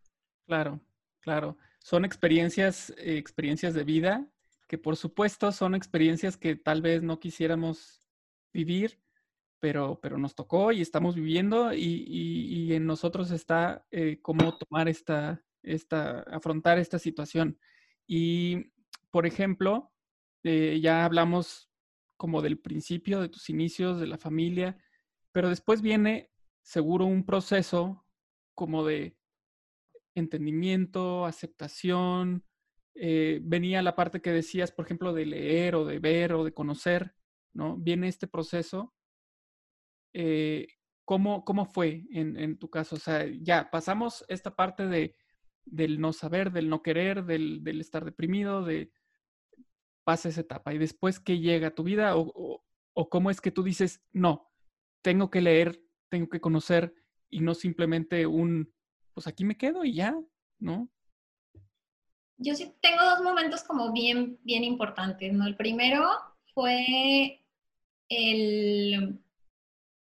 [0.46, 0.80] Claro,
[1.20, 1.58] claro.
[1.80, 4.28] Son experiencias, eh, experiencias de vida
[4.70, 7.99] que por supuesto son experiencias que tal vez no quisiéramos
[8.54, 9.02] vivir,
[9.60, 15.44] pero, pero nos tocó y estamos viviendo y, en nosotros está eh, cómo tomar esta,
[15.64, 17.60] esta, afrontar esta situación.
[18.08, 18.72] Y,
[19.12, 19.92] por ejemplo,
[20.44, 21.70] eh, ya hablamos
[22.18, 24.78] como del principio, de tus inicios, de la familia,
[25.32, 26.30] pero después viene
[26.62, 28.06] seguro un proceso
[28.56, 29.18] como de
[30.16, 32.44] entendimiento, aceptación.
[32.94, 36.54] Eh, venía la parte que decías, por ejemplo, de leer o de ver o de
[36.54, 37.16] conocer,
[37.60, 37.76] ¿no?
[37.78, 38.94] Viene este proceso
[40.14, 40.68] eh,
[41.06, 42.96] ¿cómo, ¿cómo, fue en, en, tu caso?
[42.96, 45.16] O sea, ya pasamos esta parte de,
[45.66, 48.92] del no saber, del no querer, del, del estar deprimido, de
[50.04, 53.52] pasa esa etapa y después qué llega a tu vida o, o, cómo es que
[53.52, 54.50] tú dices, no,
[55.04, 56.94] tengo que leer, tengo que conocer
[57.30, 58.74] y no simplemente un,
[59.14, 60.20] pues aquí me quedo y ya,
[60.58, 60.90] ¿no?
[62.38, 65.46] Yo sí tengo dos momentos como bien, bien importantes, ¿no?
[65.46, 66.08] El primero
[66.54, 67.39] fue
[68.10, 69.20] el,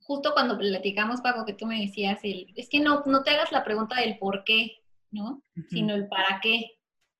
[0.02, 3.64] justo cuando platicamos, Paco, que tú me decías, es que no, no te hagas la
[3.64, 4.78] pregunta del por qué,
[5.12, 5.44] ¿no?
[5.70, 6.78] Sino el para qué.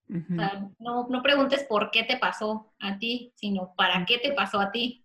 [0.10, 4.32] O sea, no, no, preguntes por qué te pasó a ti, sino para qué te
[4.32, 5.04] pasó a ti.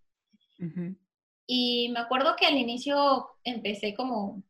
[1.47, 4.45] Y me acuerdo que al inicio empecé como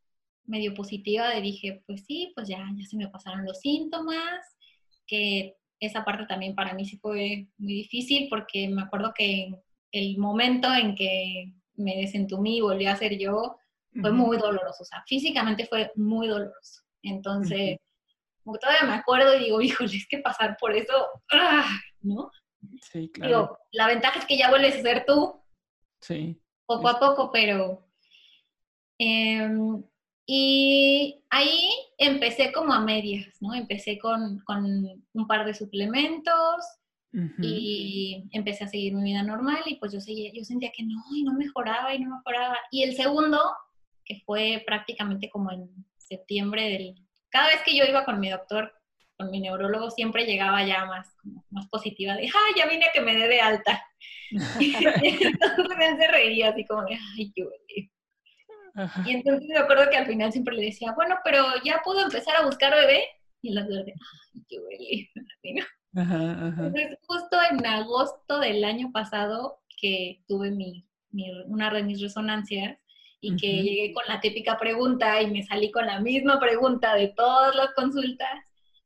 [0.45, 4.45] medio positiva, de dije, pues sí, pues ya, ya se me pasaron los síntomas,
[5.07, 9.55] que esa parte también para mí sí fue muy difícil porque me acuerdo que
[9.93, 13.57] el momento en que me desentumí y volví a ser yo,
[14.01, 14.83] fue muy doloroso.
[14.83, 16.83] O sea, físicamente fue muy doloroso.
[17.03, 17.79] Entonces,
[18.43, 20.93] como todavía me acuerdo y digo, híjole, es que pasar por eso,
[21.33, 21.69] ¡ah!
[22.01, 22.31] ¿no?
[22.81, 23.29] Sí, claro.
[23.29, 25.43] Digo, la ventaja es que ya vuelves a ser tú.
[26.01, 26.41] Sí.
[26.67, 27.87] Poco a poco, pero...
[28.99, 29.83] Em,
[30.25, 33.53] y ahí empecé como a medias, ¿no?
[33.55, 34.65] Empecé con, con
[35.13, 36.65] un par de suplementos,
[37.39, 41.03] y empecé a seguir mi vida normal y pues yo seguía, yo sentía que no,
[41.15, 42.59] y no mejoraba y no mejoraba.
[42.71, 43.39] Y el segundo,
[44.05, 46.95] que fue prácticamente como en septiembre del...
[47.31, 48.73] Cada vez que yo iba con mi doctor,
[49.17, 51.15] con mi neurólogo, siempre llegaba ya más,
[51.51, 53.83] más positiva de, ¡ay, ya vine a que me dé de alta!
[54.61, 57.45] entonces me se reía así como de, ¡ay, qué
[59.05, 62.37] Y entonces me acuerdo que al final siempre le decía, bueno, pero ya puedo empezar
[62.37, 63.05] a buscar bebé.
[63.43, 63.93] Y la de,
[64.35, 65.11] ¡ay, qué huele!
[65.39, 65.65] Así, ¿no?
[65.95, 70.87] Entonces, justo en agosto del año pasado que tuve mi,
[71.47, 72.79] una de mis resonancias
[73.21, 77.09] y que llegué con la típica pregunta y me salí con la misma pregunta de
[77.09, 78.29] todas las consultas,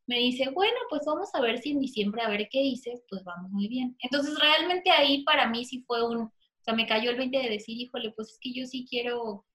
[0.07, 3.25] me dice, bueno, pues vamos a ver si en diciembre a ver qué hice, pues
[3.25, 3.97] vamos muy bien.
[4.01, 7.49] Entonces realmente ahí para mí sí fue un, o sea, me cayó el 20 de
[7.49, 9.47] decir, híjole, pues es que yo sí quiero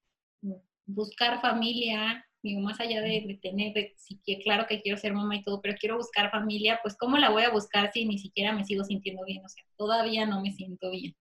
[0.85, 5.36] buscar familia, digo, más allá de, de tener, de, que claro que quiero ser mamá
[5.36, 8.54] y todo, pero quiero buscar familia, pues ¿cómo la voy a buscar si ni siquiera
[8.54, 9.43] me sigo sintiendo bien?
[9.45, 11.15] O sea, todavía no me siento bien.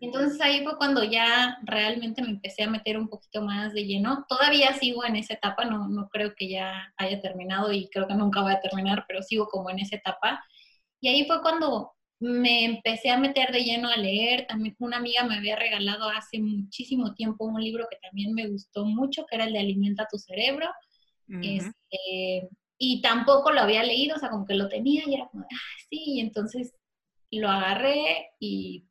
[0.00, 4.26] Entonces ahí fue cuando ya realmente me empecé a meter un poquito más de lleno.
[4.28, 8.14] Todavía sigo en esa etapa, no, no creo que ya haya terminado y creo que
[8.14, 10.44] nunca voy a terminar, pero sigo como en esa etapa.
[11.00, 11.93] Y ahí fue cuando
[12.24, 14.46] me empecé a meter de lleno a leer.
[14.46, 18.86] También una amiga me había regalado hace muchísimo tiempo un libro que también me gustó
[18.86, 20.66] mucho, que era el de Alimenta tu cerebro.
[21.42, 25.44] Este, y tampoco lo había leído, o sea, como que lo tenía y era como,
[25.44, 26.74] ah, sí, y entonces
[27.30, 28.84] lo agarré y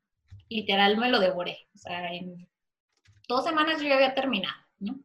[0.50, 1.58] literal me lo devoré.
[1.76, 2.48] O sea, en
[3.28, 5.00] dos semanas yo ya había terminado, ¿no?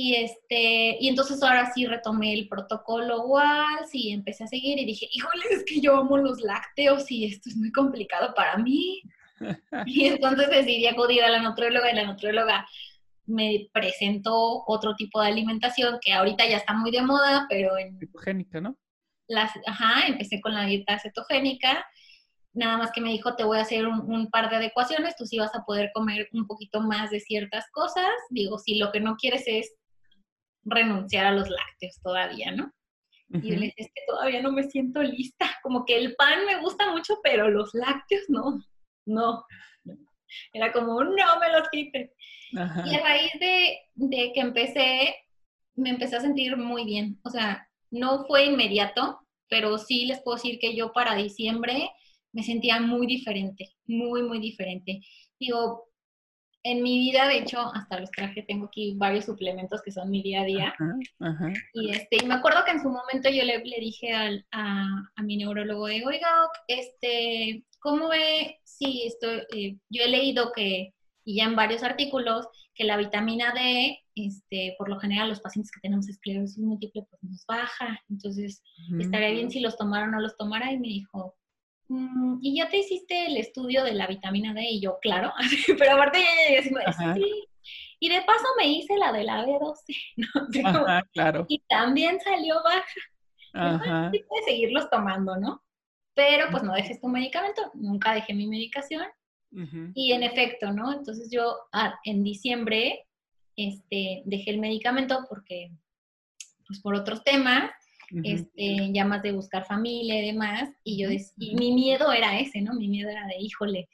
[0.00, 4.84] Y, este, y entonces ahora sí retomé el protocolo WALS y empecé a seguir y
[4.84, 9.02] dije, híjole, es que yo amo los lácteos y esto es muy complicado para mí.
[9.86, 12.64] Y entonces decidí acudir a la nutrióloga y la nutrióloga
[13.26, 17.98] me presentó otro tipo de alimentación que ahorita ya está muy de moda, pero en
[18.00, 18.76] Hipogénica, ¿no?
[19.26, 21.84] las, ajá, empecé con la dieta cetogénica,
[22.52, 25.26] nada más que me dijo, te voy a hacer un, un par de adecuaciones, tú
[25.26, 29.00] sí vas a poder comer un poquito más de ciertas cosas, digo, si lo que
[29.00, 29.74] no quieres es
[30.68, 32.72] renunciar a los lácteos todavía, ¿no?
[33.30, 33.60] Y yo Ujú.
[33.60, 36.90] le dije, es que todavía no me siento lista, como que el pan me gusta
[36.90, 38.62] mucho, pero los lácteos no,
[39.06, 39.44] no.
[40.52, 42.10] Era como, no me los quites.
[42.56, 42.84] Ajá.
[42.86, 45.14] Y a raíz de, de que empecé,
[45.74, 47.20] me empecé a sentir muy bien.
[47.24, 51.90] O sea, no fue inmediato, pero sí les puedo decir que yo para diciembre
[52.32, 55.00] me sentía muy diferente, muy, muy diferente.
[55.38, 55.87] Digo,
[56.64, 60.22] en mi vida, de hecho, hasta los traje, tengo aquí varios suplementos que son mi
[60.22, 60.74] día a día.
[60.78, 61.52] Ajá, ajá.
[61.72, 64.86] Y, este, y me acuerdo que en su momento yo le, le dije al, a,
[65.16, 66.28] a mi neurólogo, de, oiga,
[66.66, 70.94] este, ¿cómo ve si estoy, eh, yo he leído que,
[71.24, 75.70] y ya en varios artículos, que la vitamina D, este, por lo general los pacientes
[75.72, 78.62] que tenemos esclerosis múltiple, pues nos baja, entonces
[79.00, 81.37] estaría bien si los tomara o no los tomara, y me dijo, "Mm,
[82.40, 84.62] ¿y ya te hiciste el estudio de la vitamina D?
[84.62, 85.32] Y yo, claro,
[85.78, 87.48] pero aparte ya llegué así, sí,
[88.00, 90.68] y de paso me hice la de la B12, ¿no?
[90.68, 91.46] Ajá, claro.
[91.48, 92.84] y también salió baja.
[93.54, 94.10] Ajá.
[94.12, 95.62] Sí puedes seguirlos tomando, ¿no?
[96.14, 97.70] Pero pues no dejes tu medicamento.
[97.74, 99.04] Nunca dejé mi medicación.
[99.94, 100.92] Y en efecto, ¿no?
[100.92, 103.06] Entonces yo ah, en diciembre
[103.56, 105.70] este, dejé el medicamento porque,
[106.66, 107.70] pues por otros temas,
[108.10, 108.22] Ujú.
[108.24, 110.70] este, ya más de buscar familia y demás.
[110.84, 112.74] Y yo, y mi miedo era ese, ¿no?
[112.74, 113.88] Mi miedo era de, híjole,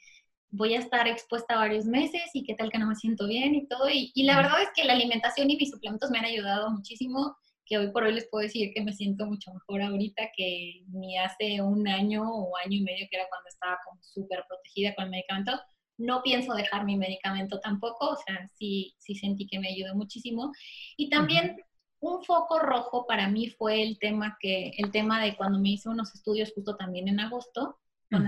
[0.49, 3.67] voy a estar expuesta varios meses y qué tal que no me siento bien y
[3.67, 3.89] todo.
[3.89, 7.35] Y, y la verdad es que la alimentación y mis suplementos me han ayudado muchísimo,
[7.65, 11.17] que hoy por hoy les puedo decir que me siento mucho mejor ahorita que ni
[11.17, 15.05] hace un año o año y medio, que era cuando estaba como súper protegida con
[15.05, 15.59] el medicamento.
[15.97, 20.51] No pienso dejar mi medicamento tampoco, o sea, sí, sí sentí que me ayudó muchísimo.
[20.97, 21.57] Y también
[21.99, 25.89] un foco rojo para mí fue el tema que el tema de cuando me hice
[25.89, 27.79] unos estudios justo también en agosto,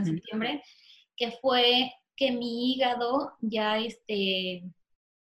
[0.03, 0.63] septiembre,
[1.15, 4.63] que fue que mi hígado ya este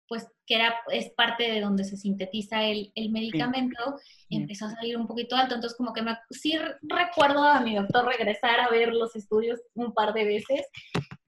[0.08, 3.98] pues que era es parte de donde se sintetiza el, el medicamento,
[4.28, 4.36] Sí.
[4.36, 8.06] empezó a salir un poquito alto, entonces como que me, sí recuerdo a mi doctor
[8.06, 10.66] regresar a ver los estudios un par de veces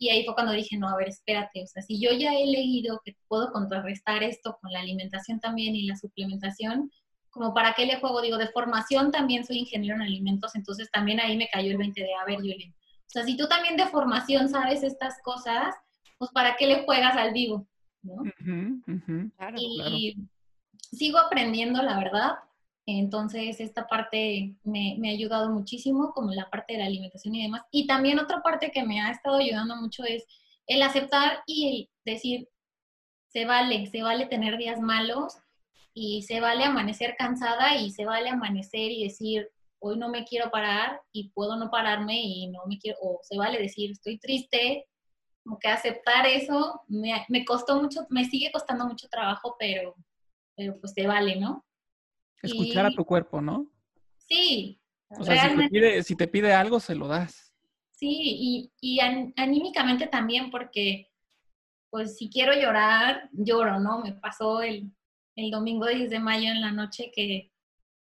[0.00, 2.46] y ahí fue cuando dije, no, a ver, espérate, o sea, si yo ya he
[2.46, 6.90] leído que puedo contrarrestar esto con la alimentación también y la suplementación,
[7.28, 11.20] como para qué le juego, digo, de formación también soy ingeniero en alimentos, entonces también
[11.20, 13.86] ahí me cayó el 20 de, a ver, Yulín, o sea, si tú también de
[13.88, 15.74] formación sabes estas cosas,
[16.16, 17.68] pues para qué le juegas al vivo,
[18.02, 18.22] ¿no?
[19.36, 19.56] Claro.
[19.58, 20.16] Y
[20.92, 22.34] sigo aprendiendo, la verdad.
[22.98, 27.62] Entonces, esta parte me, ha ayudado muchísimo, como la parte de la alimentación y demás.
[27.70, 30.26] Y también otra parte que me ha estado ayudando mucho es
[30.66, 32.48] el aceptar y decir,
[33.28, 35.36] se vale, se vale tener días malos
[35.94, 39.48] y se vale amanecer cansada y se vale amanecer y decir,
[39.78, 43.38] hoy no me quiero parar y puedo no pararme y no me quiero, o se
[43.38, 44.86] vale decir, estoy triste,
[45.44, 49.94] como que aceptar eso me, me costó mucho, me sigue costando mucho trabajo, pero,
[50.56, 51.64] pero pues se vale, ¿no?
[52.42, 53.70] Escuchar a tu cuerpo, ¿no?
[54.28, 57.52] Sí, O sea, si te, pide, si te pide algo, se lo das.
[57.92, 61.08] sí, y, y an- anímicamente también porque
[61.90, 64.00] pues si quiero llorar, lloro, ¿no?
[64.00, 64.92] Me pasó el,
[65.36, 67.50] el domingo 10 de mayo en la noche que,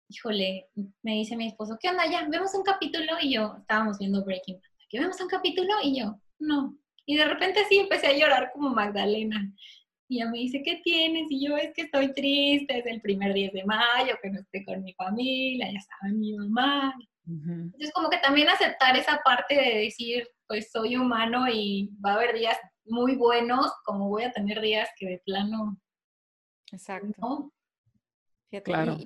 [0.09, 0.69] híjole,
[1.03, 2.27] me dice mi esposo, ¿qué onda ya?
[2.29, 3.13] ¿Vemos un capítulo?
[3.23, 5.73] Y yo, estábamos viendo Breaking Bad, ¿que vemos un capítulo?
[5.85, 6.77] Y yo, no.
[7.07, 9.55] Y de repente sí empecé a llorar como Magdalena.
[10.11, 11.31] Y ella me dice, ¿qué tienes?
[11.31, 14.65] Y yo, es que estoy triste, es el primer 10 de mayo, que no estoy
[14.65, 16.93] con mi familia, ya saben, mi mamá.
[17.25, 22.15] Entonces, como que también aceptar esa parte de decir, pues soy humano y va a
[22.17, 25.81] haber días muy buenos, como voy a tener días que de plano.
[26.73, 27.53] Exacto.
[28.65, 28.97] Claro.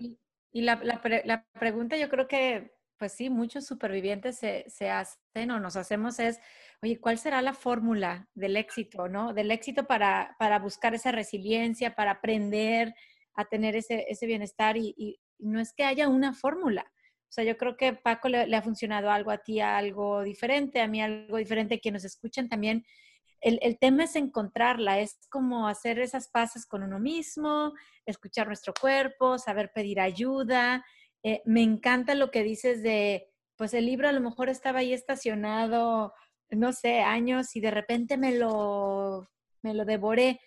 [0.52, 5.60] Y, la, la, pregunta yo creo que, pues sí, muchos supervivientes se, se hacen o
[5.60, 6.40] nos hacemos es,
[6.84, 9.32] oye, ¿cuál será la fórmula del éxito, no?
[9.32, 12.94] Del éxito para, para buscar esa resiliencia, para aprender
[13.34, 16.82] a tener ese, ese bienestar y, no es que haya una fórmula.
[16.82, 20.86] O sea, yo creo que Paco le, ha funcionado algo a ti, algo diferente, a
[20.86, 22.84] mí algo diferente, que nos escuchan también
[23.40, 27.74] el, tema es encontrarla, es como hacer esas paces con uno mismo,
[28.06, 30.84] escuchar nuestro cuerpo, saber pedir ayuda.
[31.22, 34.94] Eh, me encanta lo que dices de, pues el libro a lo mejor estaba ahí
[34.94, 36.14] estacionado,
[36.56, 39.28] no sé, años y de repente me lo,
[39.62, 40.40] me lo devoré.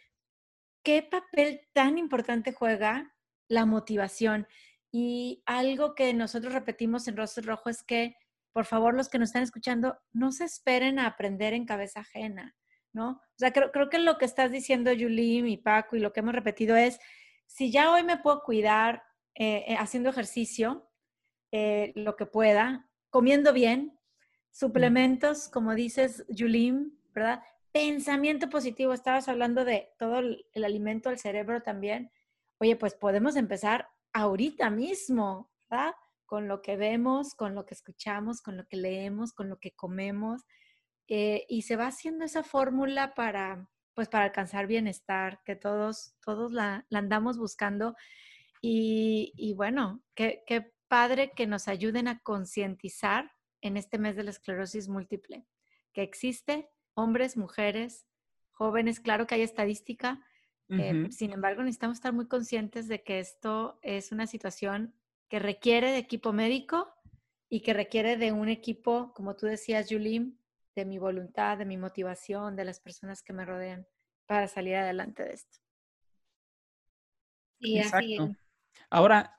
[0.84, 3.14] ¿Qué papel tan importante juega
[3.50, 4.48] la motivación?
[4.92, 8.16] Y algo que nosotros repetimos en Rostro Rojo es que,
[8.54, 12.56] por favor, los que nos están escuchando, no se esperen a aprender en cabeza ajena.
[12.94, 13.12] ¿no?
[13.12, 16.22] O sea, creo, creo que lo que estás diciendo, Julie y Paco, y lo que
[16.22, 17.00] hemos repetido es,
[17.46, 19.04] si ya hoy me puedo cuidar
[19.36, 20.90] eh, eh, haciendo ejercicio,
[21.52, 23.97] eh, lo que pueda, comiendo bien,
[24.58, 26.74] suplementos, como dices, Julie,
[27.14, 27.44] ¿verdad?
[27.72, 32.12] Pensamiento positivo, estabas hablando de todo el, alimento al cerebro también.
[32.58, 35.94] Oye, pues podemos empezar ahorita mismo, ¿verdad?
[36.26, 39.76] Con lo que vemos, con lo que escuchamos, con lo que leemos, con lo que
[39.76, 40.42] comemos.
[41.08, 46.52] Eh, y se va haciendo esa fórmula para, pues, para alcanzar bienestar, que todos, todos
[46.52, 47.96] la, andamos buscando.
[48.60, 53.37] Y, bueno, qué, qué padre que nos ayuden a concientizar
[53.68, 55.46] en este mes de la esclerosis múltiple,
[55.94, 58.08] que existe hombres, mujeres,
[58.52, 60.26] jóvenes, claro que hay estadística,
[60.70, 64.94] eh, sin embargo necesitamos estar muy conscientes de que esto es una situación
[65.30, 66.94] que requiere de equipo médico
[67.50, 70.38] y que requiere de un equipo, como tú decías, Julim,
[70.76, 73.88] de mi voluntad, de mi motivación, de las personas que me rodean
[74.26, 75.58] para salir adelante de esto.
[77.60, 78.36] Sí, Exacto.
[78.90, 79.38] Ahora,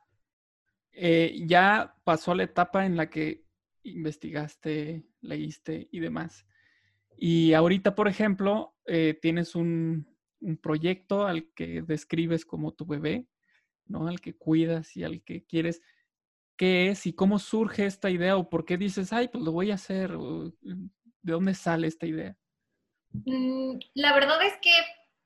[0.92, 3.47] eh, ya pasó la etapa en la que
[3.82, 6.46] investigaste, leíste y demás.
[7.16, 10.06] Y ahorita, por ejemplo, eh, tienes un,
[10.40, 13.26] un, proyecto al que describes como tu bebé,
[13.86, 14.06] ¿no?
[14.06, 15.80] Al que cuidas y al que quieres.
[16.56, 19.70] ¿Qué es y cómo surge esta idea o por qué dices, ay, pues lo voy
[19.70, 20.10] a hacer?
[20.12, 22.36] ¿De dónde sale esta idea?
[23.12, 24.72] Mm, la verdad es que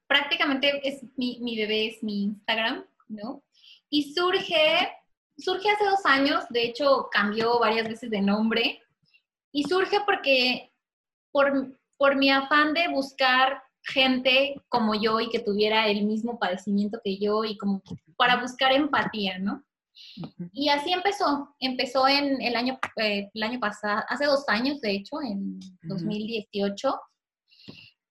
[0.06, 3.42] prácticamente es mi, mi bebé, es mi Instagram, ¿no?
[3.88, 4.90] Y surge,
[5.38, 8.80] surge hace dos años, de hecho cambió varias veces de nombre,
[9.52, 10.72] y surge porque
[11.30, 17.00] por, por mi afán de buscar gente como yo y que tuviera el mismo padecimiento
[17.04, 17.82] que yo y como
[18.16, 19.64] para buscar empatía, ¿no?
[20.52, 24.92] Y así empezó, empezó en el año, eh, el año pasado, hace dos años de
[24.92, 27.00] hecho, en 2018.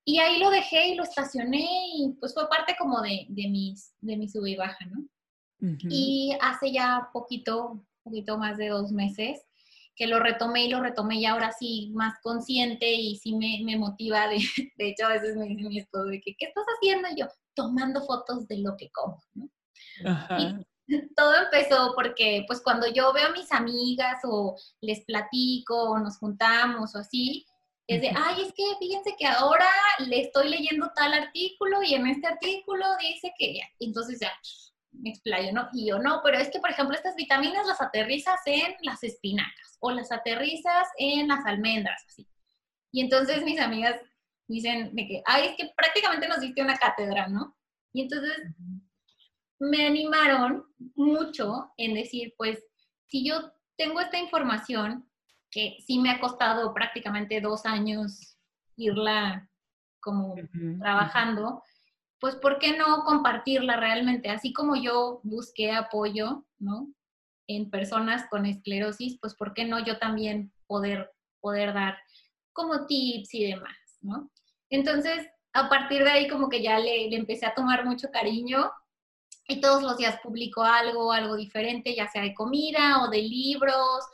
[0.04, 3.94] Y ahí lo dejé y lo estacioné y pues fue parte como de, de mis,
[4.00, 5.04] de mi sub y baja, ¿no?
[5.88, 9.40] Y hace ya poquito, poquito más de dos meses,
[9.94, 13.76] que lo retomé y lo retomé y ahora sí más consciente y sí me, me
[13.76, 14.26] motiva.
[14.28, 14.38] De,
[14.76, 17.08] de, hecho, a veces me dice mi esposo de que, ¿qué estás haciendo?
[17.16, 19.48] yo, tomando fotos de lo que como, ¿no?
[20.04, 20.60] Ajá.
[21.16, 26.18] todo empezó porque pues cuando yo veo a mis amigas o les platico o nos
[26.18, 27.46] juntamos o así,
[27.86, 32.06] es de, ay, es que fíjense que ahora le estoy leyendo tal artículo y en
[32.06, 34.32] este artículo dice que ya, entonces ya
[34.92, 35.68] me explayo, ¿no?
[35.72, 39.76] Y yo no, pero es que, por ejemplo, estas vitaminas las aterrizas en las espinacas
[39.80, 42.28] o las aterrizas en las almendras, así.
[42.92, 43.96] Y entonces mis amigas
[44.46, 47.56] dicen de que, ay, es que prácticamente nos diste una cátedra, ¿no?
[47.92, 48.36] Y entonces
[49.58, 50.64] me animaron
[50.94, 52.64] mucho en decir, pues,
[53.06, 55.08] si yo tengo esta información,
[55.50, 58.38] que sí me ha costado prácticamente dos años
[58.76, 59.48] irla
[60.00, 60.34] como
[60.80, 61.62] trabajando,
[62.22, 64.30] pues, ¿por qué no compartirla realmente?
[64.30, 66.86] Así como yo busqué apoyo, ¿no?
[67.48, 71.10] En personas con esclerosis, pues, ¿por qué no yo también poder,
[71.40, 71.98] poder dar
[72.52, 74.30] como tips y demás, ¿no?
[74.70, 78.70] Entonces, a partir de ahí como que ya le, le empecé a tomar mucho cariño
[79.48, 84.04] y todos los días publico algo, algo diferente, ya sea de comida o de libros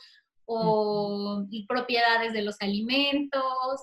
[0.46, 3.82] o propiedades de los alimentos.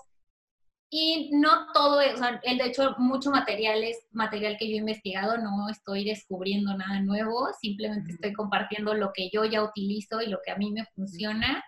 [0.98, 5.38] Y no todo, o sea, de hecho, mucho material es material que yo he investigado,
[5.38, 10.40] no estoy descubriendo nada nuevo, simplemente estoy compartiendo lo que yo ya utilizo y lo
[10.46, 11.62] que a mí me funciona.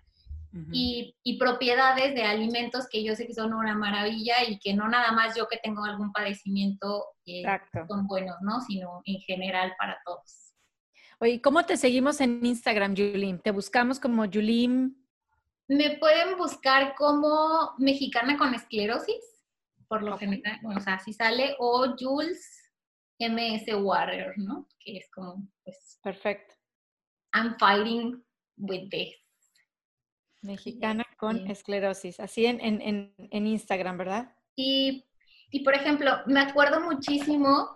[0.71, 4.87] y, y, propiedades de alimentos que yo sé que son una maravilla y que no
[4.87, 7.43] nada más yo que tengo algún padecimiento eh,
[7.85, 8.61] son buenos, ¿no?
[8.61, 10.53] Sino en general para todos.
[11.19, 13.39] Oye, ¿cómo te seguimos en Instagram, Julim?
[13.39, 14.95] ¿Te buscamos como Julim?
[15.67, 19.23] Me pueden buscar como mexicana con esclerosis,
[19.87, 22.73] por lo general, o sea, si sale, o Jules
[23.19, 24.67] MS Warrior, ¿no?
[24.79, 25.99] Que es como, pues...
[26.01, 26.55] Perfecto.
[27.33, 28.23] I'm fighting
[28.57, 29.15] with this.
[30.41, 34.35] Mexicana con esclerosis, así en, en, en, Instagram, ¿verdad?
[34.55, 35.05] Y,
[35.51, 37.69] y, por ejemplo, me acuerdo muchísimo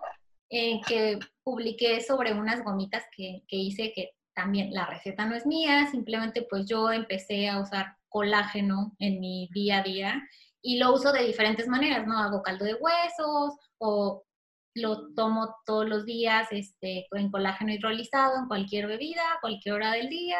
[0.48, 5.46] eh, que publiqué sobre unas gomitas que, que hice que también la receta no es
[5.46, 10.22] mía, simplemente pues yo empecé a usar colágeno en mi día a día
[10.62, 12.18] y lo uso de diferentes maneras, ¿no?
[12.18, 14.24] Hago caldo de huesos o
[14.74, 20.08] lo tomo todos los días este, en colágeno hidrolizado en cualquier bebida, cualquier hora del
[20.08, 20.38] día.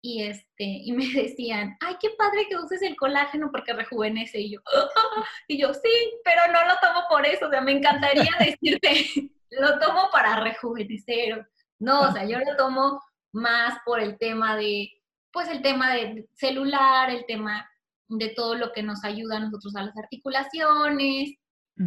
[0.00, 4.40] Y, este, y me decían, ay, qué padre que uses el colágeno porque rejuvenece.
[4.40, 4.60] Y yo,
[5.48, 7.46] y yo, sí, pero no lo tomo por eso.
[7.46, 9.06] O sea, me encantaría decirte,
[9.50, 11.48] lo tomo para rejuvenecer.
[11.80, 13.00] No, o sea, yo lo tomo
[13.32, 14.90] más por el tema de,
[15.32, 17.68] pues el tema de celular, el tema
[18.08, 21.34] de todo lo que nos ayuda a nosotros a las articulaciones,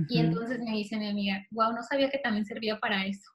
[0.08, 3.30] y entonces me dice mi amiga, wow, no sabía que también servía para eso.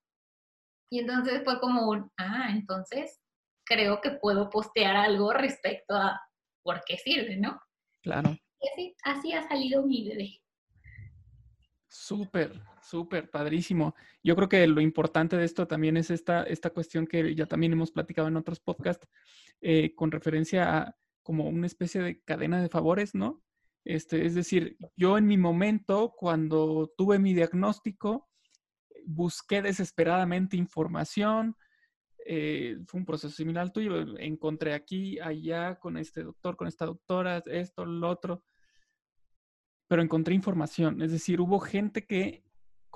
[0.90, 3.20] Y entonces fue como un, ah, entonces
[3.66, 6.18] creo que puedo postear algo respecto a
[6.62, 7.60] por qué sirve, ¿no?
[8.02, 8.30] Claro.
[8.60, 10.40] Y así, así ha salido mi bebé.
[11.88, 12.58] Súper,
[12.88, 13.94] súper, padrísimo.
[14.22, 17.72] Yo creo que lo importante de esto también es esta, esta cuestión que ya también
[17.72, 19.06] hemos platicado en otros podcasts,
[19.60, 23.42] eh, con referencia a como una especie de cadena de favores, ¿no?
[23.84, 28.28] Este, es decir, yo en mi momento, cuando tuve mi diagnóstico,
[29.06, 31.56] busqué desesperadamente información.
[32.24, 34.18] Eh, fue un proceso similar al tuyo.
[34.18, 38.44] Encontré aquí, allá, con este doctor, con esta doctora, esto, lo otro.
[39.88, 41.02] Pero encontré información.
[41.02, 42.45] Es decir, hubo gente que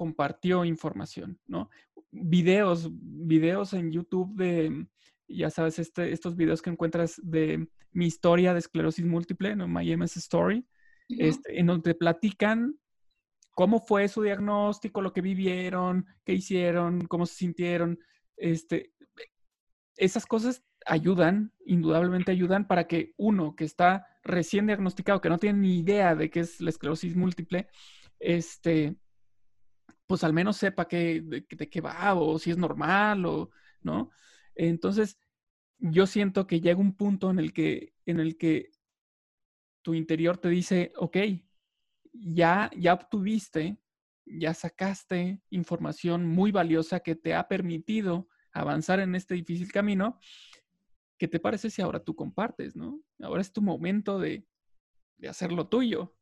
[0.01, 1.69] compartió información, ¿no?
[2.11, 4.87] Videos, videos en YouTube de,
[5.29, 9.69] ya sabes, este, estos videos que encuentras de mi historia de esclerosis múltiple, ¿no?
[9.69, 10.67] My MS Story
[11.19, 12.79] este, en donde platican
[13.51, 17.99] cómo fue su diagnóstico, lo que vivieron, qué hicieron, cómo se sintieron.
[18.39, 18.95] Este,
[19.97, 25.59] esas cosas ayudan, indudablemente ayudan para que uno que está recién diagnosticado, que no tiene
[25.59, 27.69] ni idea de qué es la esclerosis múltiple,
[28.19, 28.97] este,
[30.11, 34.11] pues al menos sepa qué, de, qué va o si es normal o, ¿no?
[34.57, 35.21] Entonces,
[35.79, 38.73] yo siento que llega un punto en el que, en el que
[39.83, 41.17] tu interior te dice, ok,
[42.13, 43.79] ya, ya obtuviste,
[44.27, 50.19] ya sacaste información muy valiosa que te ha permitido avanzar en este difícil camino.
[51.19, 53.01] ¿Qué te parece si ahora tú compartes, no?
[53.21, 54.45] Ahora es tu momento de,
[55.19, 56.17] de hacerlo tuyo.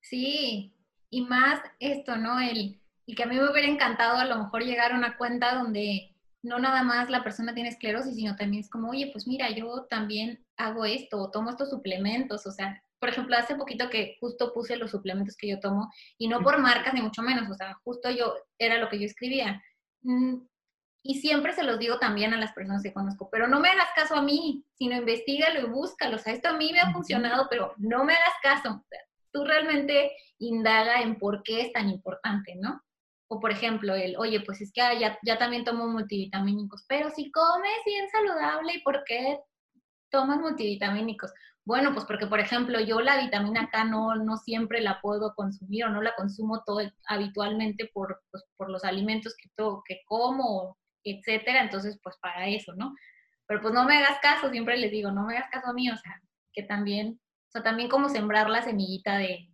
[0.00, 0.74] Sí,
[1.10, 2.38] y más esto, ¿no?
[2.40, 5.54] El, el que a mí me hubiera encantado a lo mejor llegar a una cuenta
[5.54, 9.50] donde no nada más la persona tiene esclerosis, sino también es como, oye, pues mira,
[9.50, 14.16] yo también hago esto, o tomo estos suplementos, o sea, por ejemplo, hace poquito que
[14.20, 17.54] justo puse los suplementos que yo tomo, y no por marcas ni mucho menos, o
[17.54, 19.62] sea, justo yo, era lo que yo escribía.
[20.02, 20.42] Mm,
[21.02, 23.88] y siempre se los digo también a las personas que conozco, pero no me hagas
[23.96, 26.16] caso a mí, sino investigalo y búscalo.
[26.16, 28.84] O sea, esto a mí me ha funcionado, pero no me hagas caso.
[29.32, 32.82] tú realmente indaga en por qué es tan importante, ¿no?
[33.28, 37.30] O por ejemplo, el, oye, pues es que ya, ya también tomo multivitamínicos, pero si
[37.30, 39.38] comes bien saludable, ¿y por qué
[40.10, 41.32] tomas multivitamínicos?
[41.64, 45.84] Bueno, pues porque, por ejemplo, yo la vitamina K no, no siempre la puedo consumir
[45.84, 49.50] o no la consumo todo habitualmente por, pues, por los alimentos que,
[49.86, 51.62] que como, etcétera.
[51.62, 52.94] Entonces, pues para eso, ¿no?
[53.46, 55.90] Pero pues no me hagas caso, siempre les digo, no me hagas caso a mí,
[55.90, 56.20] o sea,
[56.54, 59.50] que también, o sea, también como sembrar la semillita de,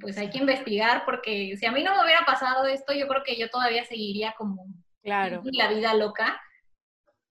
[0.00, 3.22] pues hay que investigar porque si a mí no me hubiera pasado esto, yo creo
[3.24, 4.66] que yo todavía seguiría como
[5.02, 5.42] claro.
[5.44, 6.40] la vida loca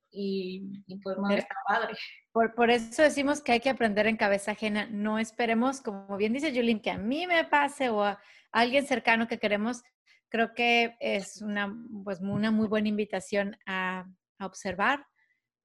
[0.09, 1.95] y, pues no está padre.
[2.31, 4.87] Por, por, eso decimos que hay que aprender en cabeza ajena.
[4.89, 8.19] No esperemos, como bien dice Julín, que a mí me pase o a
[8.51, 9.83] alguien cercano que queremos.
[10.29, 14.05] Creo que es una, pues, una muy buena invitación a,
[14.39, 15.05] a observar,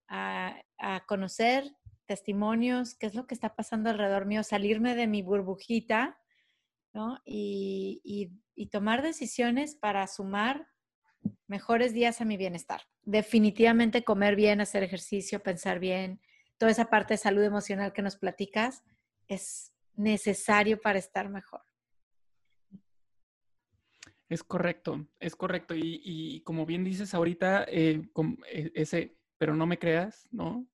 [0.08, 1.64] a, a conocer
[2.06, 6.18] testimonios, qué es lo que está pasando alrededor mío, salirme de mi burbujita
[7.24, 8.30] y,
[8.70, 10.68] tomar decisiones para sumar
[11.46, 12.82] mejores días a mi bienestar.
[13.02, 16.20] Definitivamente comer bien, hacer ejercicio, pensar bien,
[16.58, 18.82] toda esa parte de salud emocional que nos platicas
[19.28, 21.62] es necesario para estar mejor.
[24.28, 25.74] Es correcto, es correcto.
[25.76, 28.02] Y, como bien dices ahorita, eh,
[28.50, 30.66] e, ese, pero no me creas, ¿no?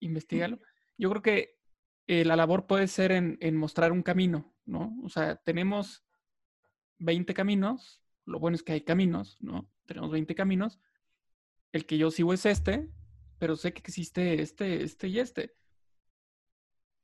[0.00, 0.58] Investígalo.
[0.96, 1.58] yo creo que
[2.06, 4.96] eh, la labor puede ser en, en mostrar un camino, ¿no?
[5.02, 6.04] O sea, tenemos
[6.98, 9.70] 20 caminos, lo bueno es que hay caminos, ¿no?
[9.86, 10.80] Tenemos 20 caminos.
[11.72, 12.90] El que yo sigo es este,
[13.38, 15.54] pero sé que existe este, este y este.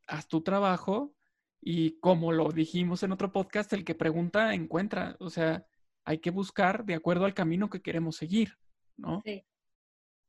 [0.06, 1.14] Haz tu trabajo
[1.60, 5.16] y como lo dijimos en otro podcast, el que pregunta encuentra.
[5.20, 5.66] O sea,
[6.04, 8.56] hay que buscar de acuerdo al camino que queremos seguir,
[8.96, 9.22] ¿no?
[9.24, 9.44] Sí.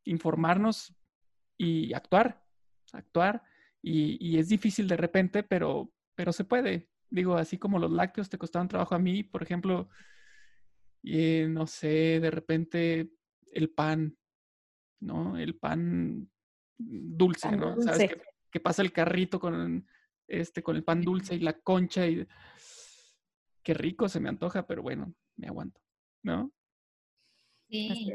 [0.03, 0.93] Informarnos
[1.57, 2.43] y actuar,
[2.91, 3.43] actuar.
[3.81, 6.90] Y, y es difícil de repente, pero, pero se puede.
[7.11, 9.89] Digo, así como los lácteos te costaban trabajo a mí, por ejemplo,
[11.03, 13.11] y no sé, de repente
[13.51, 14.17] el pan,
[15.01, 15.37] ¿no?
[15.37, 16.27] El pan
[16.77, 17.75] dulce, Pan ¿no?
[17.75, 17.93] dulce.
[17.93, 18.09] ¿Sabes?
[18.09, 19.85] Que, que pasa el carrito con,
[20.27, 22.25] este, con el pan dulce y la concha y
[23.61, 25.81] qué rico se me antoja, pero bueno, me aguanto,
[26.23, 26.51] ¿no?
[27.69, 28.13] Sí.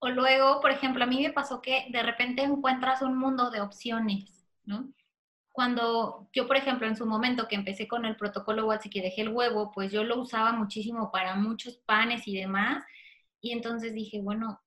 [0.00, 3.60] O luego, por ejemplo, a mí me pasó que de repente encuentras un mundo de
[3.60, 4.92] opciones, ¿no?
[5.52, 9.22] Cuando yo, por ejemplo, en su momento que empecé con el protocolo Watsi que dejé
[9.22, 12.84] el huevo, pues yo lo usaba muchísimo para muchos panes y demás.
[13.40, 14.60] Y entonces dije, bueno,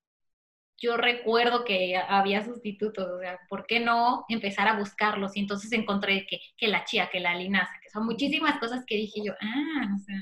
[0.77, 5.35] yo recuerdo que había sustitutos, o sea, ¿por qué no empezar a buscarlos?
[5.35, 8.95] Y entonces encontré que, que la chía, que la linaza, que son muchísimas cosas que
[8.95, 10.21] dije yo, ah, o sea,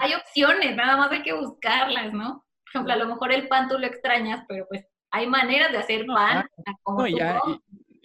[0.00, 2.44] hay opciones, nada más hay que buscarlas, ¿no?
[2.64, 5.78] Por ejemplo, a lo mejor el pan tú lo extrañas, pero pues hay maneras de
[5.78, 7.60] hacer No, pan a como No, y tú ya, comes.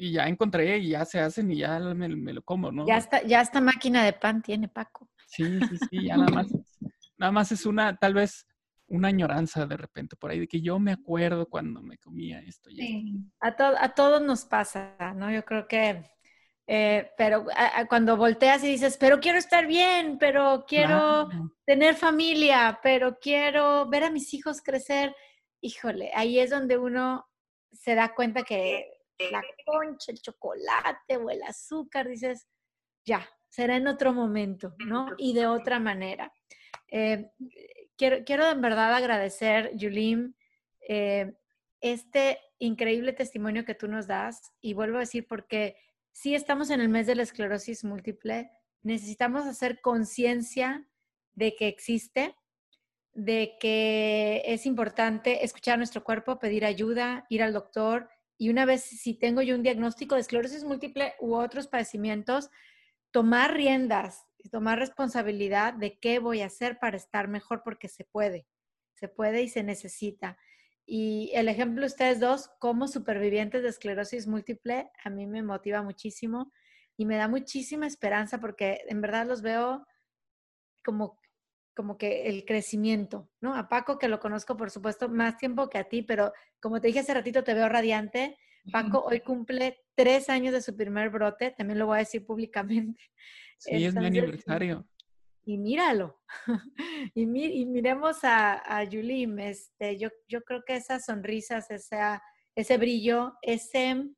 [0.08, 2.88] Y, ya encontré y ya se hacen y ya me, me lo como, ¿no?
[2.88, 5.10] Ya está, ya esta máquina de pan tiene Paco.
[5.28, 6.48] Sí, sí, sí, ya nada más,
[7.18, 8.46] nada más es una, tal vez,
[8.88, 12.70] una añoranza de repente por ahí, de que yo me acuerdo cuando me comía esto
[12.70, 12.84] y esto.
[12.84, 13.16] Sí.
[13.40, 15.32] A, to- a todos nos pasa, ¿no?
[15.32, 16.04] Yo creo que,
[16.68, 21.52] eh, pero a- a- cuando volteas y dices, pero quiero estar bien, pero quiero Claro.
[21.66, 25.16] tener familia, pero quiero ver a mis hijos crecer,
[25.62, 27.26] híjole, ahí es donde uno
[27.72, 28.86] se da cuenta que
[29.32, 32.48] la concha, el chocolate o el azúcar, dices,
[33.06, 35.08] ya, será en otro momento, ¿no?
[35.18, 36.34] Y de otra manera.
[36.88, 37.32] Eh,
[37.98, 40.36] quiero, quiero en verdad agradecer, Yulín,
[40.88, 41.34] eh,
[41.82, 45.76] este increíble testimonio que tú nos das y vuelvo a decir porque
[46.12, 48.52] sí estamos en el mes de la esclerosis múltiple,
[48.82, 50.88] necesitamos hacer conciencia
[51.34, 52.36] de que existe,
[53.14, 58.10] de que es importante escuchar a nuestro cuerpo, pedir ayuda, ir al doctor
[58.44, 62.50] y una vez si tengo yo un diagnóstico de esclerosis múltiple u otros padecimientos,
[63.10, 68.04] tomar riendas y tomar responsabilidad de qué voy a hacer para estar mejor porque se
[68.04, 68.46] puede,
[68.96, 70.38] se puede y se necesita.
[70.86, 75.82] Y el ejemplo de ustedes dos como supervivientes de esclerosis múltiple a mí me motiva
[75.82, 76.52] muchísimo
[76.98, 79.88] y me da muchísima esperanza porque en verdad los veo
[80.84, 81.18] como,
[81.76, 83.56] como que el crecimiento, ¿no?
[83.56, 86.88] A Paco, que lo conozco por supuesto más tiempo que a ti, pero como te
[86.88, 88.38] dije hace ratito, te veo radiante.
[88.72, 93.02] Paco hoy cumple tres años de su primer brote, también lo voy a decir públicamente.
[93.58, 94.88] Sí, es mi aniversario.
[95.46, 96.22] y míralo.
[97.16, 102.22] y, mi- y miremos a, a Yulim, este, yo, yo creo que esas sonrisas, esa,
[102.56, 104.10] ese brillo, ese,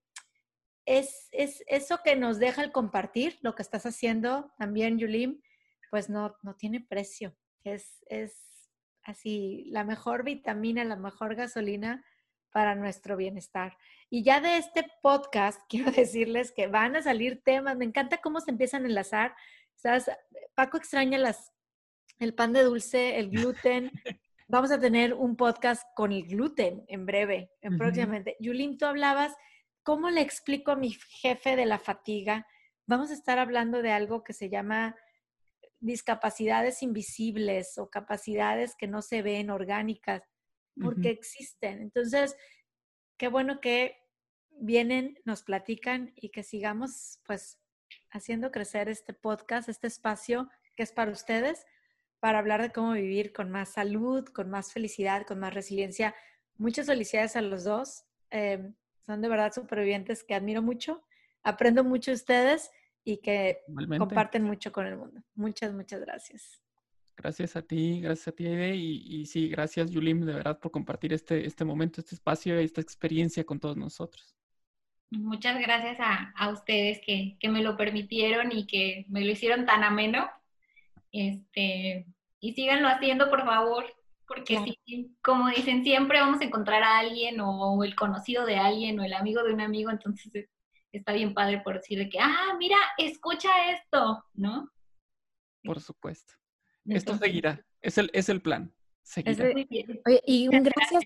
[0.85, 5.41] es, es eso que nos deja el compartir, lo que estás haciendo también, Yulim,
[5.91, 7.35] pues no, no tiene precio.
[7.65, 8.69] Es, es
[9.03, 12.05] así la mejor vitamina, la mejor gasolina
[12.51, 13.77] para nuestro bienestar.
[14.09, 17.75] Y ya de este podcast, quiero decirles que van a salir temas.
[17.75, 19.35] Me encanta cómo se empiezan a enlazar.
[19.75, 20.09] ¿Sabes?
[20.53, 21.51] Paco extraña las,
[22.19, 23.91] el pan de dulce, el gluten.
[24.47, 27.79] Vamos a tener un podcast con el gluten en breve, en Ujú.
[27.79, 28.37] próximamente.
[28.39, 29.35] Yulín, tú hablabas,
[29.83, 32.47] ¿cómo le explico a mi jefe de la fatiga?
[32.85, 34.95] Vamos a estar hablando de algo que se llama
[35.85, 40.23] discapacidades invisibles o capacidades que no se ven orgánicas,
[40.81, 41.81] porque existen.
[41.81, 42.35] Entonces,
[43.17, 43.97] qué bueno que
[44.49, 47.59] vienen, nos platican y que sigamos pues
[48.11, 51.65] haciendo crecer este podcast, este espacio que es para ustedes,
[52.19, 56.15] para hablar de cómo vivir con más salud, con más felicidad, con más resiliencia.
[56.57, 58.05] Muchas felicidades a los dos.
[58.31, 58.73] Eh,
[59.05, 61.03] son de verdad supervivientes que admiro mucho,
[61.43, 62.71] aprendo mucho de ustedes
[63.05, 63.99] y que Igualmente.
[63.99, 65.21] comparten mucho con el mundo.
[65.35, 66.59] Muchas, muchas gracias.
[67.15, 68.75] Gracias a ti, gracias a ti, Aide.
[68.75, 72.65] Y, y sí, gracias, Yulim, de verdad, por compartir este, este momento, este espacio y
[72.65, 74.35] esta experiencia con todos nosotros.
[75.11, 79.65] Muchas gracias a, a ustedes que, que me lo permitieron y que me lo hicieron
[79.65, 80.27] tan ameno.
[81.11, 82.05] Este,
[82.41, 83.85] y síganlo haciendo, por favor,
[84.27, 84.73] porque Claro.
[84.85, 89.03] sí, como dicen, siempre vamos a encontrar a alguien o, el conocido de alguien o
[89.03, 90.49] el amigo de un amigo, entonces
[90.97, 94.69] está bien padre por decir de que, ah, mira, escucha esto, ¿no?
[95.63, 96.33] Por supuesto.
[96.85, 97.65] Esto seguirá.
[97.81, 98.73] Es el, es el plan.
[99.01, 99.47] Seguirá.
[100.05, 101.03] Oye, y un gracias,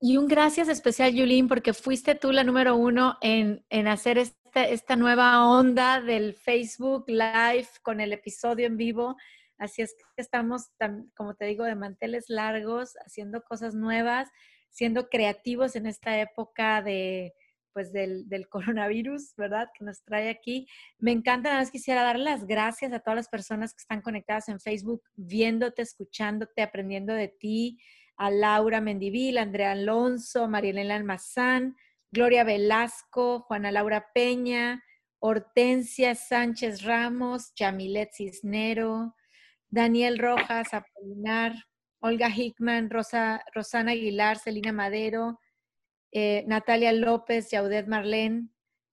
[0.00, 4.64] Y un gracias especial, Yulín, porque fuiste tú la número uno en, en hacer esta,
[4.64, 9.16] esta nueva onda del Facebook Live con el episodio en vivo.
[9.58, 14.30] Así es que estamos, tan, como te digo, de manteles largos, haciendo cosas nuevas,
[14.70, 17.34] siendo creativos en esta época de,
[17.72, 19.68] pues del, coronavirus, ¿verdad?
[19.76, 20.66] Que nos trae aquí.
[20.98, 24.48] Me encanta, nada más quisiera dar las gracias a todas las personas que están conectadas
[24.48, 27.78] en Facebook, viéndote, escuchándote, aprendiendo de ti,
[28.16, 31.76] a Laura Mendivil, Andrea Alonso, Marielena Almazán,
[32.12, 34.82] Gloria Velasco, Juana Laura Peña,
[35.20, 39.14] Hortensia Sánchez Ramos, Yamilet Cisnero,
[39.68, 41.54] Daniel Rojas, Apolinar,
[42.00, 45.38] Olga Hickman, Rosa, Rosana Aguilar, Celina Madero,
[46.12, 48.48] eh, Natalia López, Yaudet Marlene,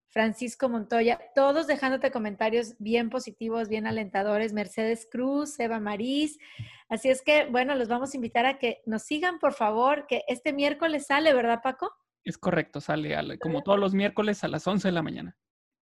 [0.08, 6.38] Francisco Montoya, todos dejándote comentarios bien positivos, bien alentadores, Mercedes Cruz, Eva Marís.
[6.88, 10.24] Así es que, bueno, los vamos a invitar a que nos sigan, por favor, que
[10.26, 11.94] este miércoles sale, ¿verdad, Paco?
[12.24, 15.36] Es correcto, sale como todos los miércoles a las 11 de la mañana.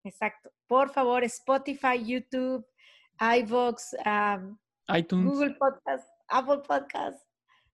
[0.05, 0.53] Exacto.
[0.67, 2.67] Por favor, Spotify, YouTube,
[3.21, 3.95] iVoox,
[4.97, 7.25] iTunes, Google Podcast, Apple Podcast.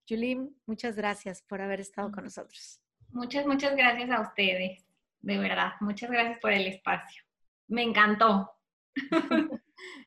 [0.08, 2.80] Julín, muchas gracias por haber estado con nosotros.
[3.16, 4.86] Muchas, muchas gracias a ustedes
[5.22, 5.72] de verdad.
[5.80, 7.22] Muchas gracias por el espacio.
[7.66, 8.52] Me encantó.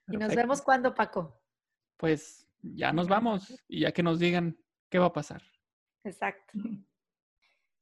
[0.07, 1.41] y nos vemos cuando, Paco.
[1.97, 5.41] Pues ya nos vamos y ya que nos digan qué va a pasar.
[6.03, 6.53] Exacto.